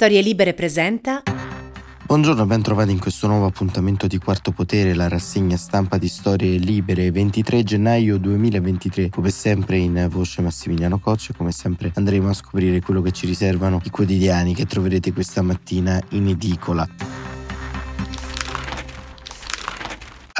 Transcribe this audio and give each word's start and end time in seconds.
Storie 0.00 0.20
Libere 0.20 0.54
presenta. 0.54 1.24
Buongiorno, 2.06 2.46
ben 2.46 2.62
trovati 2.62 2.92
in 2.92 3.00
questo 3.00 3.26
nuovo 3.26 3.46
appuntamento 3.46 4.06
di 4.06 4.16
Quarto 4.18 4.52
Potere, 4.52 4.94
la 4.94 5.08
rassegna 5.08 5.56
stampa 5.56 5.98
di 5.98 6.06
Storie 6.06 6.56
Libere, 6.56 7.10
23 7.10 7.64
gennaio 7.64 8.16
2023. 8.18 9.08
Come 9.08 9.30
sempre 9.30 9.78
in 9.78 10.06
voce 10.08 10.40
Massimiliano 10.40 11.00
Coccia, 11.00 11.34
come 11.36 11.50
sempre 11.50 11.90
andremo 11.96 12.28
a 12.28 12.32
scoprire 12.32 12.80
quello 12.80 13.02
che 13.02 13.10
ci 13.10 13.26
riservano 13.26 13.80
i 13.82 13.90
quotidiani 13.90 14.54
che 14.54 14.66
troverete 14.66 15.12
questa 15.12 15.42
mattina 15.42 16.00
in 16.10 16.28
edicola. 16.28 16.86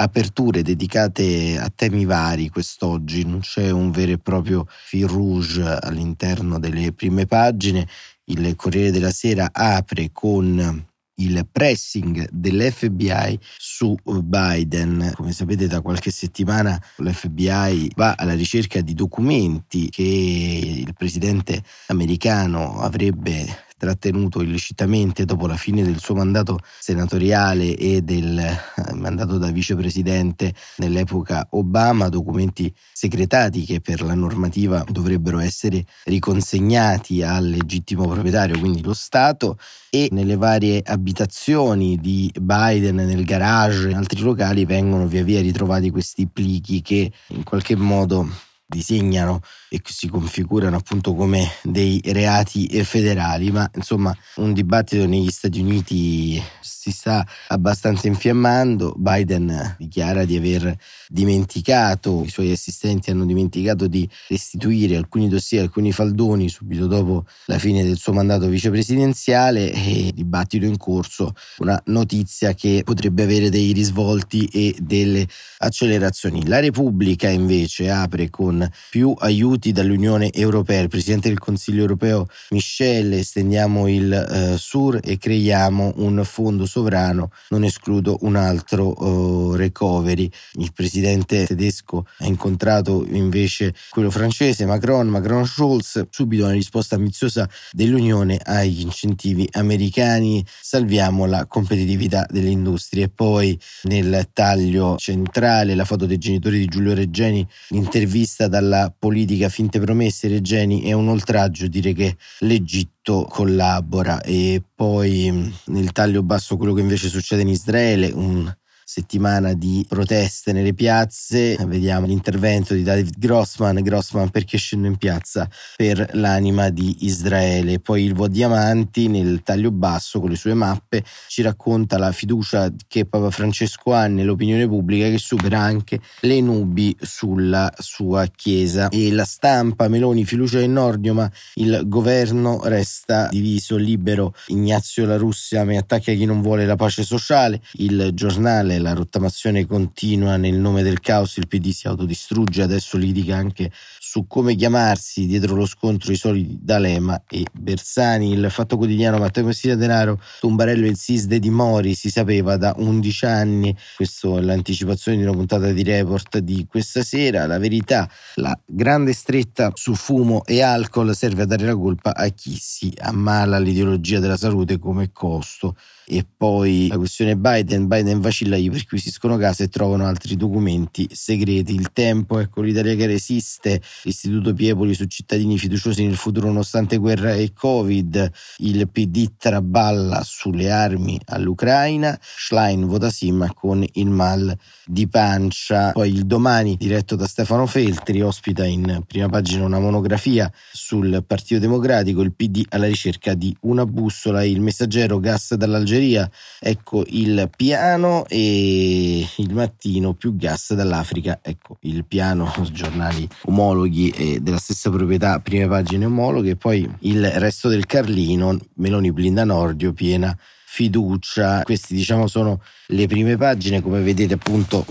aperture 0.01 0.63
dedicate 0.63 1.59
a 1.59 1.71
temi 1.75 2.05
vari 2.05 2.51
quest'oggi, 2.51 3.25
non 3.25 3.41
c'è 3.41 3.71
un 3.71 3.91
vero 3.91 4.13
e 4.13 4.19
proprio 4.19 4.65
fil 4.69 5.09
rouge 5.09 5.63
all'interno 5.63 6.61
delle 6.61 6.93
prime 6.93 7.27
pagine. 7.27 7.85
Il 8.31 8.55
Corriere 8.57 8.91
della 8.91 9.11
Sera 9.11 9.51
apre 9.53 10.11
con 10.13 10.87
il 11.21 11.49
pressing 11.51 12.29
dell'FBI 12.31 13.39
su 13.57 13.97
Biden. 14.05 15.13
Come 15.15 15.33
sapete 15.33 15.67
da 15.67 15.81
qualche 15.81 16.11
settimana 16.11 16.81
l'FBI 16.97 17.93
va 17.97 18.15
alla 18.17 18.35
ricerca 18.35 18.81
di 18.81 18.95
documenti 18.95 19.89
che 19.89 20.03
il 20.03 20.95
presidente 20.95 21.63
americano 21.87 22.81
avrebbe 22.81 23.67
trattenuto 23.79 24.43
illecitamente 24.43 25.25
dopo 25.25 25.47
la 25.47 25.57
fine 25.57 25.83
del 25.83 25.99
suo 25.99 26.15
mandato 26.15 26.59
senatoriale 26.79 27.75
e 27.77 28.03
del 28.03 28.39
eh, 28.39 28.95
mandato 28.95 29.39
da 29.39 29.51
vicepresidente 29.51 30.53
nell'epoca 30.77 31.47
Obama, 31.53 32.09
documenti 32.09 32.71
segretati 32.93 33.65
che 33.65 33.81
per 33.81 34.03
la 34.03 34.15
normativa 34.15 34.85
dovrebbero 34.91 35.39
essere 35.39 35.87
riconsegnati 36.05 37.23
al 37.23 37.49
legittimo 37.49 38.07
proprietario, 38.07 38.59
quindi 38.59 38.83
lo 38.83 38.93
Stato, 38.93 39.59
e 39.89 40.09
nelle 40.11 40.37
varie 40.37 40.83
abitazioni 40.85 41.99
di 41.99 42.31
Biden, 42.39 42.97
nel 42.97 43.25
garage, 43.25 43.91
in 43.91 43.97
altri 43.97 44.21
locali 44.21 44.65
vengono 44.65 45.07
via 45.07 45.23
via 45.23 45.41
ritrovati 45.41 45.91
questi 45.91 46.27
plichi 46.27 46.83
che 46.83 47.11
in 47.29 47.45
qualche 47.45 47.77
modo 47.77 48.29
disegnano 48.69 49.41
e 49.69 49.81
si 49.85 50.09
configurano 50.09 50.77
appunto 50.77 51.15
come 51.15 51.51
dei 51.63 52.01
reati 52.07 52.67
federali, 52.85 53.51
ma 53.51 53.71
insomma 53.75 54.17
un 54.37 54.53
dibattito 54.53 55.07
negli 55.07 55.31
Stati 55.31 55.61
Uniti 55.61 56.43
si 56.61 56.91
sta 56.91 57.27
abbastanza 57.49 58.07
infiammando. 58.07 58.95
Biden 58.97 59.77
dichiara 59.79 60.25
di 60.25 60.37
aver 60.37 60.77
dimenticato, 61.09 62.23
i 62.25 62.31
suoi 62.31 62.51
assistenti 62.51 63.11
hanno 63.11 63.27
dimenticato 63.27 63.87
di 63.87 64.09
restituire 64.29 64.97
alcuni 64.97 65.29
dossier, 65.29 65.63
alcuni 65.63 65.93
faldoni 65.93 66.49
subito 66.49 66.87
dopo 66.87 67.27
la 67.47 67.59
fine 67.59 67.85
del 67.85 67.99
suo 67.99 68.13
mandato 68.13 68.47
vicepresidenziale 68.49 69.73
e 69.73 70.13
dibattito 70.15 70.65
in 70.65 70.77
corso, 70.77 71.35
una 71.59 71.81
notizia 71.87 72.55
che 72.55 72.83
potrebbe 72.85 73.25
avere 73.25 73.51
dei 73.51 73.73
risvolti 73.73 74.47
e 74.47 74.75
delle 74.81 75.27
accelerazioni. 75.59 76.47
La 76.47 76.61
Repubblica 76.61 77.29
invece 77.29 77.91
apre 77.91 78.31
con 78.31 78.67
più 78.91 79.15
aiuti 79.19 79.58
dall'Unione 79.59 80.33
Europea. 80.33 80.81
Il 80.81 80.89
Presidente 80.89 81.29
del 81.29 81.39
Consiglio 81.39 81.81
Europeo 81.81 82.27
Michel, 82.51 83.13
estendiamo 83.13 83.89
il 83.89 84.13
eh, 84.13 84.57
SUR 84.57 85.01
e 85.03 85.19
creiamo 85.19 85.95
un 85.97 86.23
fondo 86.25 86.67
sovrano, 86.67 87.31
non 87.51 87.65
escludo 87.65 88.19
un 88.21 88.37
altro 88.37 88.95
uh, 89.03 89.55
recovery. 89.55 90.31
Il 90.55 90.73
presidente 90.73 91.45
tedesco 91.47 92.07
ha 92.19 92.27
incontrato 92.27 93.05
invece 93.11 93.75
quello 93.91 94.11
francese 94.11 94.65
Macron, 94.65 95.09
Macron 95.09 95.47
Scholz, 95.47 96.07
subito 96.11 96.45
una 96.45 96.53
risposta 96.53 96.95
ambiziosa 96.97 97.49
dell'Unione 97.73 98.39
agli 98.43 98.81
incentivi 98.81 99.49
americani, 99.53 100.45
salviamo 100.61 101.27
la 101.27 101.47
competitività 101.47 102.27
delle 102.31 102.51
industrie. 102.51 103.09
Poi 103.09 103.59
nel 103.85 104.29
taglio 104.33 104.97
centrale 104.99 105.75
la 105.75 105.85
foto 105.85 106.07
dei 106.07 106.19
genitori 106.19 106.59
di 106.59 106.67
Giulio 106.67 106.95
Reggeni, 106.95 107.47
l'intervista 107.69 108.49
dalla 108.49 108.93
politica 108.97 109.48
finte 109.49 109.81
promesse 109.81 110.29
Reggeni 110.29 110.83
è 110.83 110.93
un 110.93 111.09
oltraggio 111.09 111.67
dire 111.67 111.93
che 111.93 112.17
l'Egitto 112.41 113.25
collabora. 113.29 114.21
E 114.23 114.63
poi 114.75 115.53
nel 115.67 115.93
taglio 115.93 116.23
basso 116.23 116.57
quello 116.57 116.73
che 116.73 116.81
invece 116.81 117.09
succede 117.09 117.43
in 117.43 117.49
Israele, 117.49 118.11
un 118.13 118.53
settimana 118.89 119.53
di 119.53 119.85
proteste 119.87 120.53
nelle 120.53 120.73
piazze. 120.73 121.59
Vediamo 121.67 122.07
l'intervento 122.07 122.73
di 122.73 122.83
David 122.83 123.19
Grossman. 123.19 123.83
Grossman 123.83 124.31
perché 124.31 124.57
scende 124.57 124.89
in 124.89 124.97
piazza 124.97 125.47
per 125.77 126.09
l'anima 126.15 126.71
di 126.71 126.97
Israele. 127.01 127.81
Poi 127.81 128.05
il 128.05 128.15
Vo 128.15 128.29
Diamanti 128.29 129.09
nel 129.09 129.43
taglio 129.43 129.73
basso 129.73 130.21
con 130.21 130.31
le 130.31 130.37
sue 130.37 130.55
mappe 130.55 131.05
ci 131.27 131.43
racconta 131.43 131.99
la 131.99 132.13
fiducia 132.13 132.73
che 132.87 133.05
Papa 133.05 133.31
Francesco 133.31 133.93
ha 133.93 134.07
nell'opinione 134.07 134.67
pubblica 134.67 135.11
che 135.11 135.19
supera 135.19 135.61
anche 135.61 136.01
le 136.21 136.41
nubi 136.41 136.97
sulla 136.99 137.71
sua 137.77 138.27
chiesa. 138.35 138.89
E 138.89 139.13
la 139.13 139.25
stampa 139.25 139.89
Meloni 139.89 140.25
fiducia 140.25 140.61
in 140.61 140.73
Nordio 140.73 141.13
ma 141.13 141.31
il 141.57 141.83
governo 141.85 142.63
resta 142.65 143.29
diviso 143.29 143.77
libero. 143.77 144.33
Ignazio 144.47 145.05
La 145.05 145.19
Russia 145.19 145.63
mi 145.65 145.77
attacca 145.77 146.15
chi 146.15 146.25
non 146.25 146.41
vuole 146.41 146.65
la 146.65 146.77
pace 146.77 147.03
sociale. 147.03 147.61
Il 147.75 148.13
giornale 148.15 148.77
la 148.79 148.93
rottamazione 148.93 149.67
continua 149.67 150.37
nel 150.37 150.57
nome 150.59 150.83
del 150.83 151.01
caos, 151.01 151.37
il 151.37 151.49
PD 151.49 151.71
si 151.71 151.87
autodistrugge, 151.87 152.63
adesso 152.63 152.97
litiga 152.97 153.37
anche 153.37 153.71
su 154.11 154.27
come 154.27 154.55
chiamarsi 154.55 155.27
dietro 155.27 155.55
lo 155.55 155.67
scontro 155.67 156.13
i 156.13 156.17
soliti 156.17 156.59
D'Alema 156.63 157.25
e 157.29 157.45
Bersani. 157.53 158.33
Il 158.33 158.51
Fatto 158.51 158.79
Quotidiano 158.79 159.19
Matteo 159.19 159.45
Messina 159.45 159.75
Denaro, 159.75 160.19
Tumbarello 160.41 160.87
e 160.87 160.89
il 160.89 160.97
SISDE 160.97 161.39
di 161.39 161.51
Mori 161.51 161.93
si 161.93 162.09
sapeva 162.09 162.57
da 162.57 162.73
11 162.75 163.27
anni, 163.27 163.77
questa 163.97 164.39
è 164.39 164.41
l'anticipazione 164.41 165.19
di 165.19 165.25
una 165.25 165.33
puntata 165.33 165.71
di 165.73 165.83
report 165.83 166.39
di 166.39 166.65
questa 166.67 167.03
sera, 167.03 167.47
la 167.47 167.59
verità, 167.59 168.09
la 168.37 168.59
grande 168.65 169.13
stretta 169.13 169.73
su 169.75 169.95
fumo 169.95 170.43
e 170.47 170.63
alcol 170.63 171.15
serve 171.15 171.43
a 171.43 171.47
dare 171.47 171.67
la 171.67 171.77
colpa 171.77 172.15
a 172.15 172.29
chi 172.29 172.57
si 172.59 172.91
ammala 172.97 173.59
l'ideologia 173.59 174.21
della 174.21 174.39
salute 174.39 174.79
come 174.79 175.13
costo 175.13 175.77
e 176.11 176.25
poi 176.25 176.89
la 176.89 176.97
questione 176.97 177.37
Biden, 177.37 177.87
Biden 177.87 178.21
vacilla, 178.21 178.57
gli 178.57 178.71
perquisiscono 178.71 179.37
casa 179.37 179.65
e 179.65 179.69
trovano 179.69 180.07
altri 180.07 180.37
documenti 180.37 181.07
segreti. 181.13 181.75
Il 181.75 181.93
tempo, 181.93 182.39
ecco 182.39 182.63
l'Italia 182.63 182.95
che 182.95 183.05
resiste, 183.07 183.83
l'Istituto 184.03 184.55
Piepoli 184.55 184.95
su 184.95 185.05
cittadini 185.05 185.59
fiduciosi 185.59 186.05
nel 186.05 186.17
futuro 186.17 186.47
nonostante 186.47 186.97
guerra 186.97 187.33
e 187.35 187.53
Covid, 187.53 188.31
il 188.59 188.89
PD 188.89 189.33
traballa 189.37 190.23
sulle 190.25 190.71
armi 190.71 191.21
all'Ucraina, 191.27 192.19
Schlein 192.21 192.87
vota 192.87 193.11
sì 193.11 193.31
ma 193.33 193.53
con 193.53 193.85
il 193.93 194.09
mal 194.09 194.57
di 194.87 195.09
pancia. 195.09 195.93
Poi 195.93 196.11
il 196.11 196.27
domani, 196.27 196.77
diretto 196.77 197.17
da 197.17 197.27
Stefano 197.27 197.67
Feltri, 197.67 198.21
ospita 198.23 198.65
in 198.65 199.03
prima 199.07 199.29
pagina 199.29 199.65
una 199.65 199.79
monografia 199.79 200.51
sul 200.73 201.25
Partito 201.27 201.61
Democratico, 201.61 202.23
il 202.23 202.33
PD 202.33 202.65
alla 202.71 202.87
ricerca 202.87 203.35
di 203.35 203.55
una 203.61 203.85
bussola, 203.85 204.45
il 204.45 204.61
messaggero 204.61 205.19
gas 205.19 205.55
dall'Algeria. 205.55 205.87
Algeria, 205.89 206.31
ecco 206.61 207.05
il 207.07 207.51
piano 207.57 208.27
e 208.27 209.27
il 209.37 209.55
mattino 209.55 210.13
più 210.15 210.37
gas 210.37 210.75
dall'Africa, 210.75 211.39
ecco 211.43 211.79
il 211.83 212.05
piano, 212.05 212.53
giornali 212.71 213.27
omologhi 213.45 213.88
e 214.11 214.41
della 214.41 214.59
stessa 214.59 214.91
proprietà, 214.91 215.41
prime 215.41 215.67
pagine 215.67 216.05
omologhe, 216.05 216.57
poi 216.57 216.89
il 217.01 217.29
resto 217.33 217.69
del 217.69 217.87
Carlino, 217.87 218.59
Meloni 218.75 219.13
blinda 219.13 219.45
Nordio, 219.45 219.93
piena 219.93 220.37
fiducia. 220.79 221.63
Queste 221.63 221.95
diciamo 221.95 222.29
sono 222.29 222.61
le 222.89 223.07
prime 223.09 223.37
pagine, 223.37 223.83
come 223.83 224.01
vedete 224.01 224.35
appunto 224.35 224.85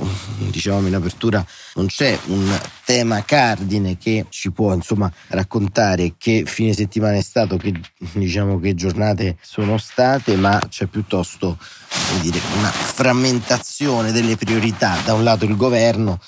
diciamo 0.50 0.86
in 0.86 0.96
apertura 0.96 1.46
non 1.76 1.86
c'è 1.86 2.18
un 2.26 2.60
tema 2.84 3.24
cardine 3.24 3.98
che 3.98 4.26
ci 4.30 4.52
può 4.52 4.74
insomma 4.74 5.12
raccontare 5.30 6.16
che 6.18 6.44
fine 6.46 6.74
settimana 6.74 7.16
è 7.16 7.22
stato, 7.22 7.58
che 7.58 7.74
diciamo 8.14 8.60
che 8.60 8.76
giornate 8.76 9.38
sono 9.42 9.78
state, 9.78 10.36
ma 10.36 10.60
c'è 10.68 10.88
piuttosto 10.88 11.58
dire, 12.22 12.40
una 12.58 12.70
frammentazione 12.70 14.12
delle 14.12 14.36
priorità. 14.36 14.98
Da 15.06 15.14
un 15.14 15.24
lato 15.24 15.46
il 15.46 15.56
governo 15.56 16.20